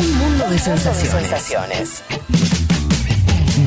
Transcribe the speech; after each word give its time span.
Un 0.00 0.16
mundo 0.16 0.48
de 0.48 0.58
sensaciones. 0.58 2.02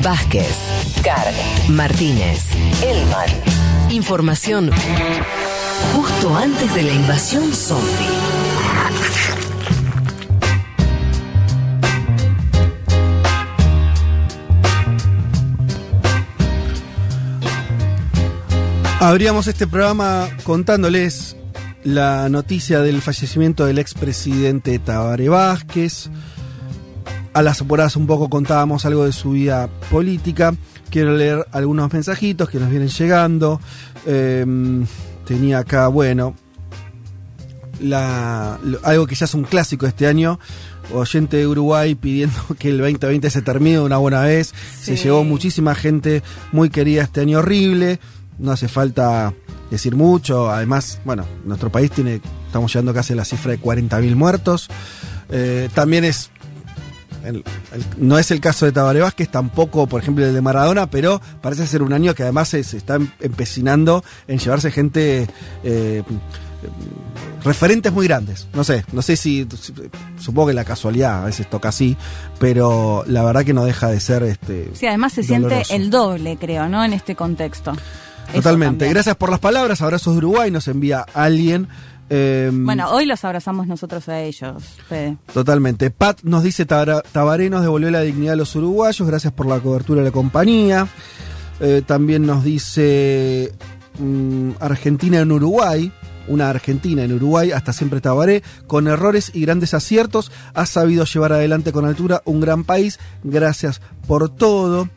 Vázquez, 0.02 0.56
Carg, 1.04 1.32
Martínez, 1.68 2.40
Elman. 2.82 3.28
Información 3.90 4.72
justo 5.94 6.36
antes 6.36 6.74
de 6.74 6.82
la 6.82 6.92
invasión 6.92 7.52
zombie. 7.52 8.08
Abríamos 18.98 19.46
este 19.46 19.68
programa 19.68 20.28
contándoles 20.42 21.36
la 21.84 22.28
noticia 22.28 22.80
del 22.80 23.02
fallecimiento 23.02 23.66
del 23.66 23.78
expresidente 23.78 24.78
Tabaré 24.78 25.28
Vázquez. 25.28 26.08
A 27.34 27.42
las 27.42 27.60
apuradas 27.60 27.96
un 27.96 28.06
poco 28.06 28.28
contábamos 28.30 28.84
algo 28.86 29.04
de 29.04 29.12
su 29.12 29.32
vida 29.32 29.68
política. 29.90 30.54
Quiero 30.90 31.16
leer 31.16 31.46
algunos 31.52 31.92
mensajitos 31.92 32.48
que 32.48 32.58
nos 32.58 32.70
vienen 32.70 32.88
llegando. 32.88 33.60
Eh, 34.06 34.46
tenía 35.26 35.58
acá, 35.58 35.88
bueno, 35.88 36.34
la, 37.80 38.58
algo 38.82 39.06
que 39.06 39.14
ya 39.14 39.24
es 39.24 39.34
un 39.34 39.42
clásico 39.44 39.86
este 39.86 40.06
año. 40.06 40.38
Oyente 40.92 41.38
de 41.38 41.46
Uruguay 41.46 41.94
pidiendo 41.94 42.36
que 42.58 42.68
el 42.70 42.78
2020 42.78 43.28
se 43.30 43.42
termine 43.42 43.76
de 43.76 43.82
una 43.82 43.96
buena 43.98 44.20
vez. 44.22 44.54
Se 44.80 44.96
Sí. 44.96 45.04
llevó 45.04 45.24
muchísima 45.24 45.74
gente 45.74 46.22
muy 46.52 46.70
querida 46.70 47.02
este 47.02 47.20
año 47.22 47.38
horrible. 47.40 47.98
No 48.38 48.52
hace 48.52 48.68
falta 48.68 49.32
decir 49.70 49.94
mucho. 49.96 50.50
Además, 50.50 51.00
bueno, 51.04 51.24
nuestro 51.44 51.70
país 51.70 51.90
tiene, 51.90 52.20
estamos 52.46 52.72
llegando 52.72 52.92
casi 52.94 53.12
a 53.12 53.16
la 53.16 53.24
cifra 53.24 53.52
de 53.52 53.58
40.000 53.60 54.14
muertos. 54.16 54.68
Eh, 55.30 55.68
también 55.74 56.04
es 56.04 56.30
el- 57.24 57.36
el- 57.72 57.84
no 57.96 58.18
es 58.18 58.30
el 58.30 58.40
caso 58.40 58.66
de 58.66 58.72
Tabaré 58.72 59.00
Vázquez, 59.00 59.30
tampoco, 59.30 59.86
por 59.86 60.02
ejemplo, 60.02 60.26
el 60.26 60.34
de 60.34 60.40
Maradona, 60.42 60.90
pero 60.90 61.20
parece 61.40 61.66
ser 61.66 61.82
un 61.82 61.92
año 61.94 62.14
que 62.14 62.22
además 62.22 62.48
se, 62.50 62.62
se 62.64 62.76
está 62.76 62.96
em- 62.96 63.08
empecinando 63.20 64.04
en 64.28 64.38
llevarse 64.38 64.70
gente, 64.70 65.26
eh, 65.62 66.02
referentes 67.44 67.92
muy 67.92 68.06
grandes. 68.06 68.46
No 68.54 68.64
sé, 68.64 68.84
no 68.92 69.02
sé 69.02 69.16
si, 69.16 69.46
supongo 70.18 70.48
que 70.48 70.54
la 70.54 70.64
casualidad 70.64 71.22
a 71.22 71.26
veces 71.26 71.48
toca 71.48 71.68
así, 71.70 71.96
pero 72.38 73.04
la 73.06 73.22
verdad 73.22 73.44
que 73.44 73.54
no 73.54 73.64
deja 73.64 73.88
de 73.88 74.00
ser 74.00 74.22
este. 74.22 74.70
Sí, 74.74 74.86
además 74.86 75.12
se 75.14 75.22
siente 75.22 75.62
el 75.70 75.90
doble, 75.90 76.36
creo, 76.36 76.68
¿no? 76.68 76.84
En 76.84 76.92
este 76.92 77.14
contexto. 77.16 77.72
Totalmente. 78.32 78.88
Gracias 78.88 79.16
por 79.16 79.30
las 79.30 79.38
palabras, 79.40 79.80
abrazos 79.82 80.14
de 80.14 80.18
Uruguay, 80.18 80.50
nos 80.50 80.66
envía 80.68 81.04
alguien. 81.14 81.68
eh, 82.10 82.50
Bueno, 82.52 82.90
hoy 82.90 83.06
los 83.06 83.24
abrazamos 83.24 83.66
nosotros 83.66 84.08
a 84.08 84.20
ellos, 84.20 84.62
Fede. 84.88 85.16
Totalmente. 85.32 85.90
Pat 85.90 86.20
nos 86.22 86.42
dice 86.42 86.66
Tabaré 86.66 87.50
nos 87.50 87.62
devolvió 87.62 87.90
la 87.90 88.00
dignidad 88.00 88.34
a 88.34 88.36
los 88.36 88.54
uruguayos, 88.56 89.06
gracias 89.06 89.32
por 89.32 89.46
la 89.46 89.60
cobertura 89.60 90.00
de 90.00 90.06
la 90.06 90.12
compañía. 90.12 90.88
Eh, 91.60 91.82
también 91.86 92.26
nos 92.26 92.42
dice 92.42 93.52
mm, 93.98 94.50
Argentina 94.58 95.20
en 95.20 95.30
Uruguay, 95.30 95.92
una 96.26 96.50
Argentina 96.50 97.04
en 97.04 97.12
Uruguay, 97.12 97.52
hasta 97.52 97.72
siempre 97.72 98.00
Tabaré, 98.00 98.42
con 98.66 98.88
errores 98.88 99.30
y 99.32 99.42
grandes 99.42 99.72
aciertos, 99.74 100.32
ha 100.54 100.66
sabido 100.66 101.04
llevar 101.04 101.32
adelante 101.32 101.70
con 101.72 101.84
altura 101.84 102.20
un 102.24 102.40
gran 102.40 102.64
país, 102.64 102.98
gracias 103.22 103.80
por 104.08 104.28
todo. 104.28 104.88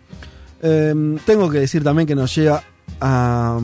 Eh, 0.63 1.17
tengo 1.25 1.51
que 1.51 1.59
decir 1.59 1.83
también 1.83 2.07
que 2.07 2.15
nos 2.15 2.33
llega 2.35 2.63
a 3.01 3.59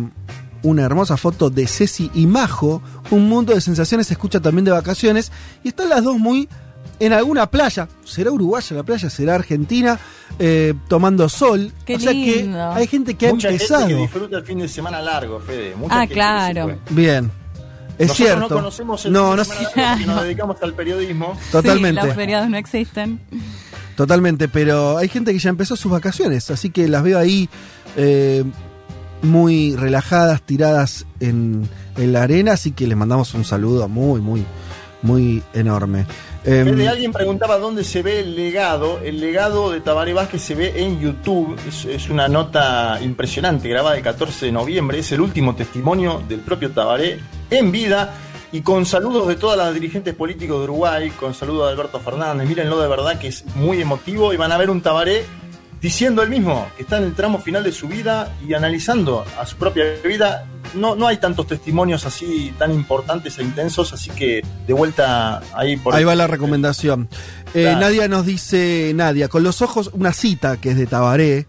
una 0.64 0.84
hermosa 0.84 1.18
foto 1.18 1.50
de 1.50 1.68
Ceci 1.68 2.10
y 2.14 2.26
Majo. 2.28 2.82
Un 3.12 3.28
mundo 3.28 3.54
de 3.54 3.62
sensaciones 3.62 4.08
se 4.08 4.14
escucha 4.14 4.40
también 4.40 4.66
de 4.66 4.72
vacaciones. 4.72 5.32
Y 5.64 5.70
están 5.70 5.90
las 5.90 6.04
dos 6.04 6.18
muy 6.18 6.48
en 7.00 7.12
alguna 7.14 7.50
playa. 7.50 7.88
¿Será 8.06 8.32
uruguaya 8.32 8.76
la 8.78 8.84
playa? 8.84 9.10
¿Será 9.10 9.36
argentina? 9.36 10.00
eh, 10.40 10.74
tomando 10.88 11.30
sol. 11.30 11.72
Qué 11.86 11.96
o 11.96 12.00
sea 12.00 12.12
que 12.12 12.50
hay 12.74 12.88
gente 12.88 13.14
que 13.14 13.28
ha 13.28 13.30
empezado. 13.30 13.82
gente 13.82 13.96
que 13.96 14.02
disfruta 14.02 14.38
el 14.38 14.44
fin 14.44 14.58
de 14.60 14.68
semana 14.68 15.00
largo, 15.02 15.40
Fede. 15.40 15.76
Mucha 15.76 16.02
Ah, 16.02 16.08
claro. 16.08 16.76
Bien. 16.90 17.30
Es 18.00 18.08
Nosotros 18.08 18.18
cierto. 18.18 18.40
no 18.50 18.56
conocemos 18.56 19.06
el 19.06 19.14
no, 19.14 19.36
no 19.36 19.36
nos 19.36 19.48
dedicamos 20.24 20.58
al 20.64 20.74
periodismo. 20.74 21.38
Totalmente. 21.52 22.02
Sí, 22.02 22.08
los 22.08 22.16
feriados 22.16 22.50
no 22.50 22.58
existen. 22.58 23.20
Totalmente, 23.96 24.48
pero 24.48 24.98
hay 24.98 25.08
gente 25.08 25.32
que 25.32 25.38
ya 25.38 25.50
empezó 25.52 25.76
sus 25.76 25.92
vacaciones, 25.92 26.50
así 26.50 26.72
que 26.72 26.88
las 26.88 27.04
veo 27.04 27.20
ahí 27.20 27.48
eh, 27.96 28.44
muy 29.24 29.76
relajadas, 29.76 30.42
tiradas 30.44 31.08
en, 31.20 31.68
en 31.98 32.14
la 32.14 32.24
arena, 32.24 32.54
así 32.54 32.72
que 32.72 32.86
les 32.86 32.98
mandamos 32.98 33.34
un 33.34 33.46
saludo 33.46 33.88
muy, 33.88 34.22
muy, 34.22 34.46
muy 35.02 35.42
enorme. 35.54 36.06
Em, 36.46 36.88
alguien 36.88 37.14
preguntaba 37.14 37.58
dónde 37.58 37.86
se 37.86 38.04
ve 38.04 38.20
el 38.20 38.36
legado. 38.36 39.00
El 39.00 39.22
legado 39.22 39.72
de 39.72 39.80
Tabaré 39.80 40.14
Vázquez 40.14 40.42
se 40.42 40.56
ve 40.56 40.74
en 40.76 41.00
YouTube. 41.00 41.58
Es, 41.68 41.86
es 41.86 42.10
una 42.10 42.28
nota 42.28 43.00
impresionante, 43.02 43.70
grabada 43.70 43.96
el 43.96 44.04
14 44.04 44.48
de 44.48 44.52
noviembre. 44.52 45.00
Es 45.00 45.12
el 45.14 45.22
último 45.22 45.56
testimonio 45.56 46.22
del 46.28 46.42
propio 46.42 46.72
Tabaré 46.72 47.20
en 47.50 47.72
vida. 47.72 48.14
Y 48.52 48.62
con 48.62 48.86
saludos 48.86 49.28
de 49.28 49.36
todas 49.36 49.58
las 49.58 49.74
dirigentes 49.74 50.14
políticos 50.14 50.60
de 50.60 50.64
Uruguay, 50.66 51.10
con 51.12 51.34
saludos 51.34 51.68
de 51.68 51.74
Alberto 51.74 52.00
Fernández. 52.00 52.48
Mírenlo 52.48 52.80
de 52.80 52.88
verdad 52.88 53.18
que 53.18 53.30
es 53.30 53.46
muy 53.56 53.82
emotivo. 53.82 54.34
Y 54.34 54.38
van 54.38 54.52
a 54.52 54.58
ver 54.58 54.70
un 54.70 54.82
Tabaré 54.82 55.26
diciendo 55.84 56.24
él 56.24 56.30
mismo 56.30 56.66
que 56.78 56.84
está 56.84 56.98
en 56.98 57.04
el 57.04 57.14
tramo 57.14 57.40
final 57.40 57.62
de 57.62 57.74
su 57.74 57.90
vida 57.90 58.34
y 58.48 58.54
analizando 58.54 59.26
a 59.38 59.46
su 59.46 59.58
propia 59.58 59.84
vida. 60.04 60.46
No, 60.76 60.96
no 60.96 61.08
hay 61.08 61.18
tantos 61.18 61.46
testimonios 61.46 62.06
así 62.06 62.54
tan 62.58 62.72
importantes 62.72 63.38
e 63.38 63.44
intensos, 63.44 63.92
así 63.92 64.10
que 64.10 64.42
de 64.66 64.74
vuelta 64.74 65.42
ahí 65.54 65.76
por 65.76 65.94
ahí 65.94 66.06
va 66.06 66.16
la 66.16 66.26
recomendación. 66.26 67.10
Eh, 67.54 67.64
Claro. 67.64 67.82
Nadia 67.82 68.08
nos 68.08 68.26
dice, 68.26 68.94
Nadia, 68.96 69.28
con 69.28 69.44
los 69.44 69.62
ojos, 69.62 69.92
una 69.94 70.14
cita 70.14 70.58
que 70.58 70.72
es 70.72 70.78
de 70.78 70.88
Tabaré, 70.88 71.46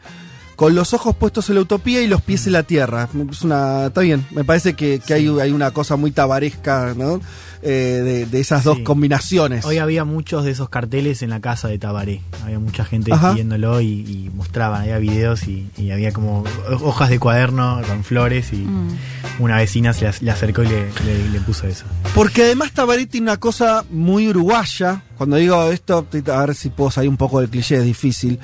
con 0.56 0.75
los 0.75 0.94
ojos 0.94 1.15
puestos 1.16 1.48
en 1.48 1.56
la 1.56 1.62
utopía 1.62 2.00
y 2.03 2.06
los 2.06 2.22
pies 2.22 2.47
en 2.47 2.53
la 2.54 2.62
tierra. 2.62 3.09
Es 3.31 3.42
una, 3.42 3.87
está 3.87 4.00
bien, 4.03 4.25
me 4.31 4.44
parece 4.44 4.75
que, 4.75 5.00
que 5.04 5.15
hay, 5.15 5.26
hay 5.41 5.50
una 5.53 5.70
cosa 5.72 5.97
muy 5.97 6.10
tabaresca, 6.10 6.94
¿no? 6.97 7.20
Eh, 7.66 8.03
de, 8.04 8.26
de 8.26 8.41
esas 8.41 8.62
dos 8.62 8.81
combinaciones. 8.81 9.65
Hoy 9.65 9.78
había 9.78 10.04
muchos 10.04 10.44
de 10.44 10.50
esos 10.50 10.69
carteles 10.69 11.22
en 11.22 11.31
la 11.31 11.41
casa 11.41 11.66
de 11.69 11.78
Tabaré. 11.78 12.20
Había 12.44 12.59
mucha 12.59 12.84
gente 12.84 13.10
Ajá. 13.10 13.32
viéndolo 13.32 13.81
y, 13.81 13.87
y 13.87 14.31
mostraban, 14.34 14.82
había 14.82 14.98
videos 14.98 15.48
y, 15.48 15.66
y 15.78 15.91
había 15.91 16.12
como 16.12 16.44
hojas 16.82 17.09
de 17.09 17.19
cuaderno 17.19 17.81
con 17.88 18.04
flores 18.04 18.53
y 18.53 18.56
Mm. 18.56 18.97
una 19.38 19.56
vecina 19.56 19.94
se 19.94 20.04
le, 20.04 20.12
le 20.21 20.31
acercó 20.31 20.62
y 20.62 20.69
le, 20.69 20.91
le- 21.06 21.28
le 21.31 21.41
puso 21.41 21.66
eso. 21.66 21.86
Porque 22.15 22.42
además 22.42 22.72
Tabaré 22.72 23.06
tiene 23.06 23.25
una 23.31 23.38
cosa 23.38 23.82
muy 23.91 24.28
uruguaya. 24.28 25.03
Cuando 25.16 25.36
digo 25.36 25.71
esto, 25.72 26.06
a 26.34 26.44
ver 26.47 26.54
si 26.54 26.69
puedo 26.69 26.91
salir 26.91 27.09
un 27.09 27.16
poco 27.16 27.41
del 27.41 27.48
cliché, 27.48 27.76
es 27.76 27.84
difícil. 27.84 28.38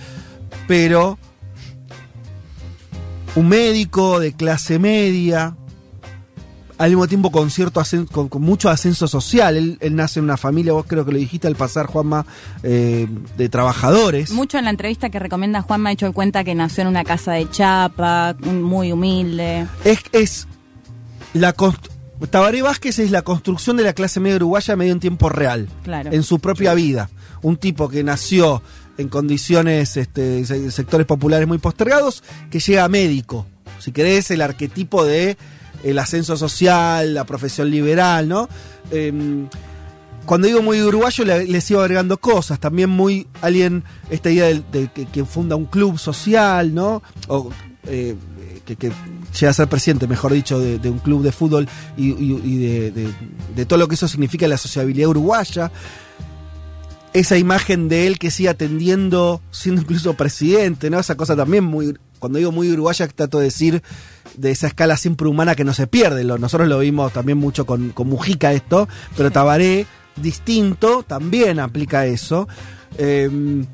Pero 0.67 1.19
un 3.37 3.49
médico 3.49 4.19
de 4.21 4.33
clase 4.33 4.79
media, 4.79 5.57
al 6.79 6.91
mismo 6.91 7.07
tiempo 7.07 7.31
con 7.31 7.51
cierto 7.51 7.81
ascen- 7.81 8.09
con, 8.09 8.29
con 8.29 8.43
mucho 8.43 8.69
ascenso 8.71 9.07
social. 9.07 9.57
Él, 9.57 9.77
él 9.81 9.95
nace 9.97 10.19
en 10.19 10.25
una 10.25 10.37
familia, 10.37 10.73
vos 10.73 10.87
creo 10.89 11.05
que 11.05 11.13
lo 11.13 11.19
dijiste 11.19 11.47
al 11.47 11.55
pasar, 11.57 11.87
Juanma, 11.87 12.25
eh, 12.63 13.07
de 13.37 13.49
trabajadores. 13.49 14.31
Mucho 14.33 14.59
en 14.59 14.65
la 14.65 14.71
entrevista 14.71 15.11
que 15.11 15.19
recomienda 15.19 15.63
Juan 15.63 15.83
me 15.83 15.91
ha 15.91 15.93
hecho 15.93 16.11
cuenta 16.13 16.43
que 16.43 16.55
nació 16.55 16.83
en 16.83 16.89
una 16.89 17.05
casa 17.05 17.33
de 17.33 17.49
chapa, 17.51 18.35
muy 18.41 18.93
humilde. 18.93 19.67
Es, 19.85 20.01
es 20.13 20.49
la 21.35 21.55
Tabaré 22.31 22.61
Vázquez 22.63 22.99
es 22.99 23.11
la 23.11 23.23
construcción 23.23 23.77
de 23.77 23.85
la 23.85 23.93
clase 23.93 24.21
media 24.21 24.37
uruguaya 24.37 24.77
medio 24.77 24.93
en 24.93 25.01
tiempo 25.01 25.29
real. 25.29 25.69
Claro. 25.85 26.11
en 26.13 26.23
su 26.23 26.39
propia 26.39 26.75
vida. 26.75 27.09
Un 27.43 27.57
tipo 27.57 27.89
que 27.89 28.05
nació 28.05 28.63
en 29.01 29.09
condiciones, 29.09 29.97
este, 29.97 30.45
se- 30.45 30.71
sectores 30.71 31.07
populares 31.07 31.47
muy 31.49 31.59
postergados, 31.59 32.23
que 32.51 32.61
llega 32.61 32.85
a 32.85 32.89
médico. 32.89 33.47
Si 33.79 33.93
querés, 33.93 34.31
el 34.31 34.43
arquetipo 34.43 35.05
de 35.05 35.37
el 35.83 35.99
ascenso 35.99 36.37
social, 36.37 37.15
la 37.15 37.25
profesión 37.25 37.71
liberal, 37.71 38.29
¿no? 38.29 38.49
Em, 38.91 39.49
cuando 40.27 40.47
digo 40.47 40.63
muy 40.63 40.81
uruguayo, 40.83 41.25
le, 41.25 41.47
le 41.47 41.61
sigo 41.63 41.81
agregando 41.81 42.19
cosas. 42.19 42.61
También 42.61 42.91
muy 42.91 43.27
alguien, 43.41 43.83
esta 44.11 44.31
idea 44.31 44.47
de, 44.47 44.63
de 44.73 44.89
que 45.11 45.25
funda 45.25 45.57
un 45.57 45.65
club 45.65 45.99
social, 45.99 46.75
¿no? 46.75 47.03
O 47.29 47.51
eh, 47.87 48.15
que, 48.67 48.77
que 48.77 48.93
llega 49.41 49.51
a 49.51 49.55
ser 49.55 49.69
presidente, 49.69 50.07
mejor 50.07 50.33
dicho, 50.35 50.61
de, 50.61 50.79
un 50.91 50.99
club 50.99 51.23
de 51.23 51.33
fútbol 51.33 51.67
y, 51.97 52.09
y- 52.11 52.41
y 52.45 52.57
de 53.57 53.65
todo 53.67 53.79
lo 53.79 53.89
que 53.89 53.95
eso 53.95 54.07
significa 54.07 54.47
la 54.47 54.59
sociabilidad 54.59 55.09
uruguaya. 55.09 55.73
Esa 57.13 57.37
imagen 57.37 57.89
de 57.89 58.07
él 58.07 58.19
que 58.19 58.31
sigue 58.31 58.49
atendiendo, 58.49 59.41
siendo 59.51 59.83
incluso 59.83 60.15
presidente, 60.15 60.91
¿no? 60.91 61.01
Esa 61.01 61.17
cosa 61.17 61.35
también 61.37 61.65
muy. 61.65 61.99
Cuando 62.19 62.39
digo 62.39 62.53
muy 62.53 62.71
uruguaya, 62.71 63.09
trato 63.09 63.39
de 63.39 63.45
decir 63.45 63.83
de 64.37 64.51
esa 64.51 64.67
escala 64.67 64.97
siempre 64.97 65.27
humana 65.27 65.55
que 65.55 65.65
no 65.65 65.73
se 65.73 65.87
pierde. 65.87 66.23
Nosotros 66.25 66.69
lo 66.69 66.79
vimos 66.79 67.13
también 67.13 67.39
mucho 67.39 67.67
con, 67.67 67.91
con 67.91 68.09
Mujica 68.09 68.53
esto, 68.53 68.89
pero 69.17 69.31
Tabaré, 69.31 69.87
distinto, 70.17 71.03
también 71.03 71.59
aplica 71.61 72.07
eso. 72.07 72.47
Em, 72.99 73.67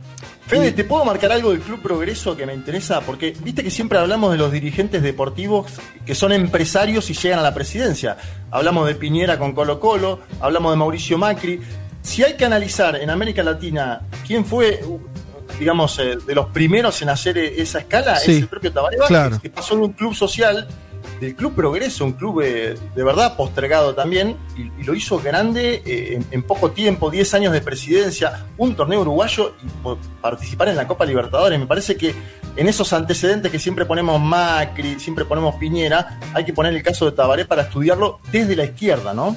Fede, 0.47 0.71
¿te 0.71 0.85
puedo 0.85 1.05
marcar 1.05 1.33
algo 1.33 1.51
del 1.51 1.61
Club 1.61 1.83
Progreso 1.83 2.37
que 2.37 2.47
me 2.47 2.55
interesa? 2.55 3.01
Porque 3.01 3.35
viste 3.43 3.65
que 3.65 3.71
siempre 3.71 3.99
hablamos 3.99 4.31
de 4.31 4.39
los 4.39 4.53
dirigentes 4.53 5.03
deportivos 5.03 5.67
que 6.05 6.15
son 6.15 6.33
empresarios 6.33 7.11
y 7.11 7.15
llegan 7.15 7.41
a 7.41 7.43
la 7.43 7.53
presidencia. 7.53 8.17
Hablamos 8.53 8.87
de 8.87 8.95
Piñera 8.95 9.41
con 9.41 9.55
Colo 9.55 9.81
Colo, 9.81 10.21
hablamos 10.41 10.71
de 10.71 10.77
Mauricio 10.77 11.19
Macri. 11.19 11.61
Si 12.07 12.23
hay 12.23 12.35
que 12.35 12.45
analizar 12.45 12.95
en 12.97 13.11
América 13.11 13.43
Latina 13.43 14.01
quién 14.25 14.45
fue, 14.45 14.81
digamos, 15.59 15.99
eh, 15.99 16.17
de 16.25 16.35
los 16.35 16.47
primeros 16.47 17.03
en 17.03 17.09
hacer 17.09 17.37
eh, 17.37 17.61
esa 17.61 17.81
escala, 17.81 18.17
Sí, 18.17 18.33
es 18.33 18.43
el 18.43 18.49
propio 18.49 18.73
Tabaré 18.73 18.97
claro. 19.09 19.41
que 19.41 19.51
pasó 19.51 19.75
de 19.75 19.83
un 19.83 19.93
club 19.93 20.15
social, 20.15 20.69
del 21.21 21.35
Club 21.35 21.55
Progreso, 21.55 22.05
un 22.05 22.13
club 22.13 22.43
eh, 22.43 22.77
de 22.95 23.05
verdad 23.05 23.37
postergado 23.37 23.95
también, 23.95 24.37
y, 24.57 24.63
y 24.81 24.85
lo 24.85 24.95
hizo 24.95 25.19
grande 25.19 25.83
eh, 25.85 26.15
en, 26.15 26.27
en 26.31 26.43
poco 26.43 26.71
tiempo, 26.71 27.11
10 27.11 27.35
años 27.35 27.53
de 27.53 27.61
presidencia, 27.61 28.45
un 28.59 28.77
torneo 28.77 29.01
uruguayo 29.01 29.55
y 29.65 30.21
participar 30.21 30.69
en 30.69 30.77
la 30.77 30.87
Copa 30.87 31.05
Libertadores. 31.05 31.59
Me 31.59 31.67
parece 31.67 31.97
que 31.97 32.15
en 32.57 32.69
esos 32.69 32.93
antecedentes 32.93 33.51
que 33.51 33.59
siempre 33.59 33.85
ponemos 33.85 34.21
Macri, 34.21 35.01
siempre 35.01 35.25
ponemos 35.25 35.57
Piñera, 35.57 36.21
hay 36.35 36.45
que 36.45 36.53
poner 36.53 36.75
el 36.75 36.83
caso 36.83 37.07
de 37.07 37.13
Tabaré 37.13 37.45
para 37.47 37.63
estudiarlo 37.63 38.21
desde 38.31 38.55
la 38.55 38.65
izquierda, 38.65 39.15
¿no? 39.15 39.37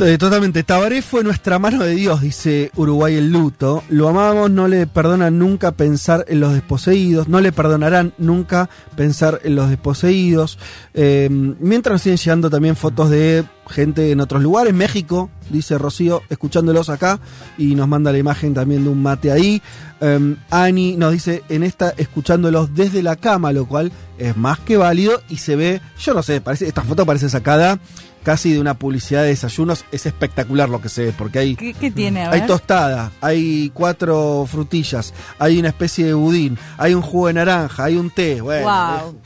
Eh, 0.00 0.16
Totalmente. 0.16 0.62
Tabaré 0.62 1.02
fue 1.02 1.24
nuestra 1.24 1.58
mano 1.58 1.82
de 1.82 1.96
Dios, 1.96 2.20
dice 2.20 2.70
Uruguay 2.76 3.16
el 3.16 3.32
luto. 3.32 3.82
Lo 3.88 4.08
amamos, 4.08 4.48
no 4.48 4.68
le 4.68 4.86
perdonan 4.86 5.40
nunca 5.40 5.72
pensar 5.72 6.24
en 6.28 6.38
los 6.38 6.52
desposeídos, 6.52 7.26
no 7.26 7.40
le 7.40 7.50
perdonarán 7.50 8.14
nunca 8.16 8.70
pensar 8.94 9.40
en 9.42 9.56
los 9.56 9.68
desposeídos. 9.70 10.58
Eh, 10.94 11.28
mientras 11.30 11.94
nos 11.94 12.02
siguen 12.02 12.18
llegando 12.18 12.48
también 12.48 12.76
fotos 12.76 13.10
de 13.10 13.44
gente 13.68 14.12
en 14.12 14.20
otros 14.20 14.40
lugares, 14.40 14.72
México, 14.72 15.30
dice 15.50 15.76
Rocío, 15.78 16.22
escuchándolos 16.30 16.90
acá, 16.90 17.18
y 17.58 17.74
nos 17.74 17.88
manda 17.88 18.12
la 18.12 18.18
imagen 18.18 18.54
también 18.54 18.84
de 18.84 18.90
un 18.90 19.02
mate 19.02 19.32
ahí. 19.32 19.60
Eh, 20.00 20.36
Ani 20.50 20.96
nos 20.96 21.12
dice 21.12 21.42
en 21.48 21.64
esta, 21.64 21.92
escuchándolos 21.96 22.72
desde 22.72 23.02
la 23.02 23.16
cama, 23.16 23.52
lo 23.52 23.66
cual 23.66 23.90
es 24.16 24.36
más 24.36 24.60
que 24.60 24.76
válido 24.76 25.20
y 25.28 25.38
se 25.38 25.56
ve, 25.56 25.80
yo 25.98 26.14
no 26.14 26.22
sé, 26.22 26.40
parece, 26.40 26.68
esta 26.68 26.82
foto 26.82 27.04
parece 27.04 27.28
sacada 27.28 27.80
casi 28.28 28.52
de 28.52 28.60
una 28.60 28.74
publicidad 28.74 29.22
de 29.22 29.28
desayunos. 29.28 29.86
Es 29.90 30.04
espectacular 30.04 30.68
lo 30.68 30.82
que 30.82 30.90
se 30.90 31.04
ve, 31.06 31.12
porque 31.16 31.38
hay, 31.38 31.56
¿Qué, 31.56 31.72
qué 31.72 31.90
tiene? 31.90 32.24
A 32.26 32.30
hay 32.30 32.40
ver. 32.40 32.46
tostada, 32.46 33.10
hay 33.22 33.70
cuatro 33.72 34.46
frutillas, 34.46 35.14
hay 35.38 35.58
una 35.58 35.68
especie 35.68 36.04
de 36.04 36.12
budín, 36.12 36.58
hay 36.76 36.92
un 36.92 37.00
jugo 37.00 37.28
de 37.28 37.32
naranja, 37.32 37.84
hay 37.84 37.96
un 37.96 38.10
té. 38.10 38.42
Bueno, 38.42 38.66
Wow. 38.66 39.18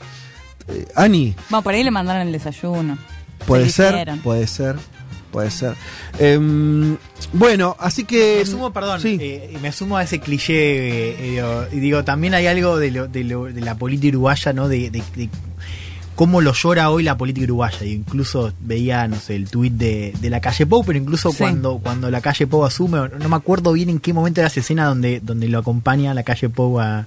eh, 0.69 0.85
Ani, 0.95 1.35
Bueno, 1.49 1.61
por 1.63 1.73
ahí 1.73 1.83
le 1.83 1.91
mandaron 1.91 2.25
el 2.27 2.31
desayuno. 2.31 2.97
puede 3.45 3.65
Se 3.65 3.71
ser, 3.73 3.91
hicieron. 3.93 4.19
puede 4.19 4.47
ser, 4.47 4.75
puede 5.33 5.51
ser. 5.51 5.75
Em, 6.17 6.95
bueno, 7.33 7.75
así 7.79 8.05
que. 8.05 8.37
Me 8.39 8.45
sumo, 8.45 8.71
perdón, 8.71 9.01
Sí. 9.01 9.17
eh, 9.19 9.57
me 9.61 9.73
sumo 9.73 9.97
a 9.97 10.03
ese 10.03 10.21
cliché. 10.21 10.53
eh, 10.53 11.15
eh, 11.19 11.31
digo, 11.31 11.65
y 11.73 11.79
digo, 11.81 12.03
también 12.05 12.35
hay 12.35 12.47
algo 12.47 12.77
de, 12.77 12.89
lo- 12.91 13.07
de, 13.09 13.23
lo- 13.25 13.45
de 13.51 13.59
la 13.59 13.75
política 13.75 14.15
uruguaya, 14.15 14.53
¿no? 14.53 14.69
De, 14.69 14.89
de- 14.89 15.03
de 15.17 15.29
cómo 16.15 16.41
lo 16.41 16.53
llora 16.53 16.89
hoy 16.89 17.03
la 17.03 17.17
política 17.17 17.45
uruguaya. 17.45 17.85
Incluso 17.85 18.53
veía, 18.59 19.07
no 19.07 19.15
sé, 19.17 19.35
el 19.35 19.49
tuit 19.49 19.73
de, 19.73 20.13
de 20.19 20.29
la 20.29 20.39
calle 20.39 20.65
Pou, 20.65 20.83
pero 20.85 20.97
incluso 20.99 21.31
Sí. 21.31 21.37
cuando, 21.37 21.77
cuando 21.79 22.09
la 22.11 22.21
calle 22.21 22.47
Pou 22.47 22.65
asume, 22.65 23.09
no 23.19 23.29
me 23.29 23.35
acuerdo 23.35 23.73
bien 23.73 23.89
en 23.89 23.99
qué 23.99 24.13
momento 24.13 24.41
era 24.41 24.47
esa 24.47 24.59
escena 24.59 24.85
donde, 24.85 25.19
donde 25.19 25.47
lo 25.47 25.59
acompaña 25.59 26.13
la 26.13 26.23
calle 26.23 26.49
Pou 26.49 26.79
a, 26.79 27.05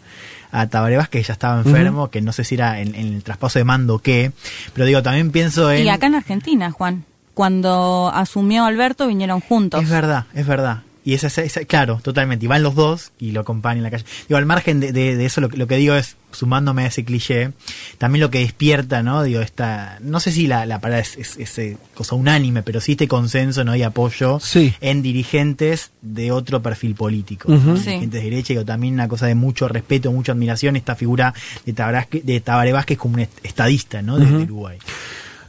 a 0.53 0.67
Tabaré 0.69 0.97
Vázquez, 0.97 1.23
que 1.23 1.27
ya 1.29 1.33
estaba 1.35 1.59
enfermo, 1.61 2.09
que 2.11 2.21
no 2.21 2.33
sé 2.33 2.45
si 2.45 2.55
era 2.55 2.81
en, 2.81 2.95
en 2.95 3.15
el 3.15 3.23
traspaso 3.23 3.59
de 3.59 3.65
mando 3.65 3.97
o 3.97 3.99
qué. 3.99 4.33
Pero 4.75 4.87
digo, 4.87 5.03
también 5.03 5.31
pienso 5.31 5.71
en. 5.71 5.85
Y 5.85 5.89
acá 5.89 6.07
en 6.07 6.15
Argentina, 6.17 6.71
Juan. 6.71 7.05
Cuando 7.35 8.11
asumió 8.15 8.65
Alberto 8.65 9.07
vinieron 9.07 9.41
juntos. 9.41 9.83
Es 9.83 9.91
verdad, 9.91 10.25
es 10.33 10.47
verdad. 10.47 10.85
Y 11.07 11.15
esa, 11.15 11.29
esa- 11.29 11.43
esa- 11.45 11.65
claro, 11.65 12.01
totalmente. 12.03 12.45
Y 12.47 12.49
van 12.49 12.65
los 12.65 12.75
dos 12.75 13.13
y 13.21 13.31
lo 13.31 13.41
acompañan 13.43 13.79
en 13.79 13.83
la 13.85 13.91
calle. 13.93 14.05
Digo, 14.29 14.39
al 14.39 14.45
margen 14.45 14.81
de, 14.81 14.91
de- 14.91 15.15
de 15.15 15.25
eso, 15.25 15.41
lo, 15.41 15.49
que- 15.49 15.57
lo 15.57 15.69
que 15.69 15.77
digo 15.77 15.95
es, 15.95 16.17
sumándome 16.33 16.83
a 16.83 16.87
ese 16.89 17.05
cliché, 17.05 17.53
también 17.97 18.21
lo 18.23 18.31
que 18.31 18.41
despierta, 18.41 19.05
¿no? 19.05 19.23
Digo, 19.23 19.41
esta, 19.41 19.99
no 20.03 20.19
sé 20.19 20.33
si 20.33 20.49
la, 20.49 20.67
la 20.67 20.81
palabra 20.81 21.01
es, 21.03 21.17
es- 21.17 21.37
es, 21.39 21.59
eh, 21.59 21.79
cosa 21.95 22.17
unánime, 22.17 22.65
pero 22.65 22.81
sí 22.81 22.93
este 22.93 23.07
consenso, 23.07 23.63
¿no? 23.63 23.77
Y 23.77 23.85
apoyo 23.85 24.41
Sí. 24.41 24.75
en 24.81 25.01
dirigentes 25.01 25.93
de 26.03 26.33
otro 26.33 26.61
perfil 26.61 26.97
político. 26.97 27.51
¿no? 27.53 27.77
Sí. 27.77 27.85
Dirigentes 27.85 28.11
de 28.23 28.29
derecha, 28.31 28.53
y 28.55 28.65
también 28.65 28.95
una 28.95 29.07
cosa 29.07 29.27
de 29.27 29.37
mucho 29.37 29.69
respeto, 29.69 30.11
mucha 30.11 30.33
admiración, 30.33 30.75
esta 30.75 30.97
figura 30.97 31.33
de 31.65 31.73
Tabaré, 31.73 32.09
de 32.11 32.41
Tabaré 32.41 32.73
Vázquez 32.73 32.99
como 32.99 33.15
un 33.15 33.21
est- 33.21 33.45
estadista, 33.45 34.03
¿no? 34.03 34.19
De, 34.19 34.27
Uruguay. 34.27 34.77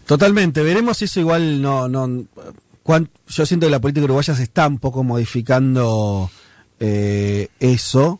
Totalmente, 0.06 0.62
veremos 0.62 0.98
si 0.98 1.06
eso 1.06 1.20
igual 1.20 1.62
no, 1.62 1.90
no 1.90 2.24
yo 3.28 3.46
siento 3.46 3.68
que 3.68 3.72
la 3.72 3.80
política 3.82 4.06
uruguaya 4.06 4.36
se 4.36 4.44
está 4.44 4.68
un 4.68 4.80
poco 4.80 5.04
modificando 5.04 6.30
eh, 6.80 7.50
eso. 7.60 8.20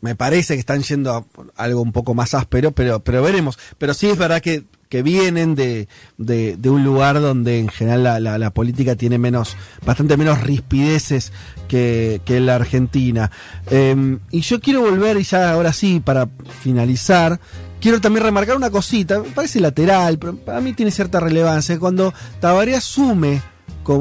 Me 0.00 0.14
parece 0.14 0.54
que 0.54 0.60
están 0.60 0.82
yendo 0.82 1.12
a 1.14 1.24
algo 1.62 1.82
un 1.82 1.92
poco 1.92 2.14
más 2.14 2.32
áspero, 2.34 2.72
pero, 2.72 3.00
pero 3.00 3.22
veremos. 3.22 3.58
Pero 3.78 3.92
sí 3.92 4.08
es 4.08 4.16
verdad 4.16 4.40
que, 4.40 4.64
que 4.88 5.02
vienen 5.02 5.54
de, 5.54 5.88
de, 6.16 6.70
un 6.70 6.82
lugar 6.84 7.20
donde 7.20 7.58
en 7.58 7.68
general 7.68 8.22
la, 8.24 8.38
la- 8.38 8.50
política 8.50 8.96
tiene 8.96 9.18
menos, 9.18 9.56
bastante 9.84 10.16
menos 10.16 10.40
rispideces 10.42 11.32
que, 11.68 12.22
que 12.24 12.40
la 12.40 12.54
Argentina. 12.56 13.30
Eh, 13.70 14.18
y 14.30 14.40
yo 14.40 14.60
quiero 14.60 14.80
volver, 14.80 15.18
y 15.18 15.22
ya 15.22 15.52
ahora 15.52 15.72
sí, 15.74 16.00
para 16.00 16.28
finalizar, 16.62 17.38
quiero 17.78 18.00
también 18.00 18.24
remarcar 18.24 18.56
una 18.56 18.70
cosita, 18.70 19.22
parece 19.34 19.60
lateral, 19.60 20.18
pero 20.18 20.34
para 20.34 20.62
mí 20.62 20.72
tiene 20.72 20.92
cierta 20.92 21.20
relevancia. 21.20 21.78
Cuando 21.78 22.14
Tabaré 22.40 22.74
asume 22.74 23.42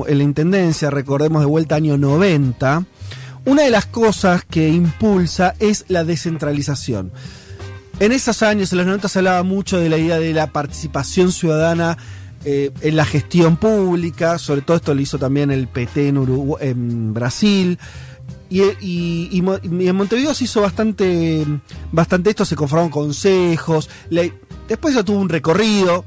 en 0.08 0.18
la 0.20 0.24
intendencia, 0.24 0.90
recordemos 0.90 1.42
de 1.42 1.48
vuelta 1.48 1.76
año 1.76 1.98
90, 1.98 2.86
una 3.46 3.64
de 3.64 3.72
las 3.72 3.86
cosas 3.86 4.46
que 4.46 4.70
impulsa 4.70 5.56
es 5.60 5.86
la 5.88 6.04
descentralización. 6.04 7.12
En 8.00 8.12
esos 8.12 8.44
años, 8.44 8.72
en 8.72 8.78
los 8.78 8.88
90, 8.88 9.10
se 9.10 9.20
hablaba 9.20 9.44
mucho 9.44 9.80
de 9.80 9.90
la 9.90 9.98
idea 9.98 10.20
de 10.20 10.34
la 10.34 10.48
participación 10.48 11.32
ciudadana 11.32 11.98
eh, 12.46 12.72
en 12.82 12.96
la 12.96 13.04
gestión 13.04 13.58
pública, 13.58 14.38
sobre 14.38 14.62
todo 14.62 14.78
esto 14.78 14.94
lo 14.94 15.02
hizo 15.02 15.18
también 15.18 15.50
el 15.50 15.68
PT 15.68 16.10
en, 16.10 17.14
Brasil. 17.14 17.80
Y, 18.50 18.62
en 18.62 19.96
Montevideo 19.96 20.34
se 20.34 20.44
hizo 20.44 20.62
bastante, 20.62 21.46
bastante 21.92 22.30
esto, 22.30 22.46
se 22.46 22.56
conformaron 22.56 22.92
consejos. 22.92 23.90
después 24.68 24.94
eso 24.94 25.04
tuvo 25.04 25.20
un 25.20 25.30
recorrido. 25.30 26.06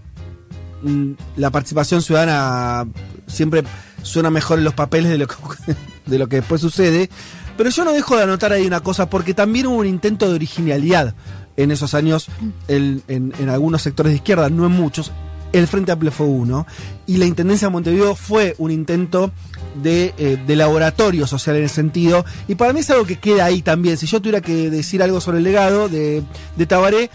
Mm, 0.82 1.12
La 1.37 1.50
participación 1.50 2.00
ciudadana 2.00 2.87
siempre 3.32 3.64
suena 4.02 4.31
mejor 4.31 4.58
en 4.58 4.64
los 4.64 4.75
papeles 4.75 5.11
de 5.11 5.19
lo 5.19 5.26
que, 5.26 5.34
de 6.06 6.19
lo 6.19 6.29
que 6.29 6.37
después 6.37 6.61
sucede. 6.61 7.11
Pero 7.56 7.70
yo 7.70 7.84
no 7.84 7.93
dejo 7.93 8.17
de 8.17 8.23
anotar 8.23 8.52
ahí 8.52 8.67
una 8.67 8.81
cosa, 8.81 9.11
porque 9.11 9.34
también 9.34 9.67
hubo 9.67 9.76
un 9.76 9.87
intento 9.87 10.29
de 10.29 10.34
originalidad 10.34 11.14
en 11.56 11.70
esos 11.70 11.94
años 11.94 12.29
en, 12.69 13.02
en 13.08 13.49
algunos 13.50 13.82
sectores 13.82 14.12
de 14.12 14.17
izquierda, 14.17 14.49
no 14.49 14.64
en 14.64 14.73
muchos. 14.73 15.12
El 15.52 15.67
Frente 15.67 15.93
Amplio 15.93 16.11
fue 16.11 16.26
uno. 16.26 16.67
Y 17.06 17.19
la 17.19 17.26
Intendencia 17.26 17.69
de 17.69 17.73
Montevideo 17.73 18.14
fue 18.14 18.55
un 18.58 18.70
intento 18.70 19.31
de, 19.75 20.14
eh, 20.19 20.38
de 20.46 20.56
laboratorio 20.56 21.26
social 21.26 21.56
en 21.56 21.64
ese 21.64 21.76
sentido. 21.76 22.25
Y 22.49 22.55
para 22.55 22.73
mí 22.73 22.81
es 22.81 22.90
algo 22.90 23.05
que 23.05 23.19
queda 23.19 23.44
ahí 23.44 23.62
también. 23.62 23.96
Si 23.96 24.06
yo 24.06 24.21
tuviera 24.21 24.40
que 24.40 24.71
decir 24.71 25.02
algo 25.02 25.21
sobre 25.21 25.38
el 25.38 25.45
legado 25.45 25.88
de, 25.88 26.23
de 26.56 26.66
Tabaré, 26.66 27.11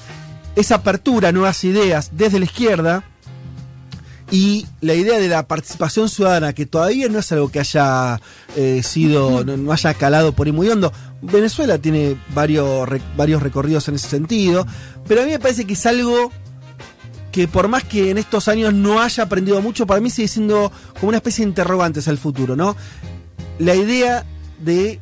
esa 0.55 0.75
apertura 0.75 1.31
nuevas 1.31 1.63
ideas 1.63 2.11
desde 2.13 2.39
la 2.39 2.45
izquierda 2.45 3.03
y 4.29 4.65
la 4.81 4.93
idea 4.93 5.19
de 5.19 5.27
la 5.29 5.47
participación 5.47 6.09
ciudadana, 6.09 6.53
que 6.53 6.65
todavía 6.65 7.07
no 7.07 7.19
es 7.19 7.31
algo 7.31 7.49
que 7.49 7.59
haya 7.59 8.19
eh, 8.55 8.81
sido, 8.83 9.43
no, 9.45 9.55
no 9.55 9.71
haya 9.71 9.93
calado 9.93 10.33
por 10.33 10.47
ahí 10.47 10.53
muy 10.53 10.67
hondo. 10.69 10.91
Venezuela 11.21 11.77
tiene 11.77 12.17
varios, 12.35 12.87
re- 12.89 13.01
varios 13.15 13.41
recorridos 13.41 13.87
en 13.87 13.95
ese 13.95 14.09
sentido, 14.09 14.67
pero 15.07 15.21
a 15.21 15.25
mí 15.25 15.31
me 15.31 15.39
parece 15.39 15.65
que 15.65 15.73
es 15.73 15.85
algo 15.85 16.31
que 17.31 17.47
por 17.47 17.67
más 17.67 17.83
que 17.83 18.09
en 18.09 18.17
estos 18.17 18.47
años 18.47 18.73
no 18.73 19.01
haya 19.01 19.23
aprendido 19.23 19.61
mucho, 19.61 19.87
para 19.87 20.01
mí 20.01 20.09
sigue 20.09 20.27
siendo 20.27 20.71
como 20.99 21.09
una 21.09 21.17
especie 21.17 21.45
de 21.45 21.49
interrogantes 21.49 22.07
al 22.07 22.17
futuro, 22.17 22.55
¿no? 22.55 22.75
La 23.59 23.75
idea 23.75 24.25
de 24.59 24.99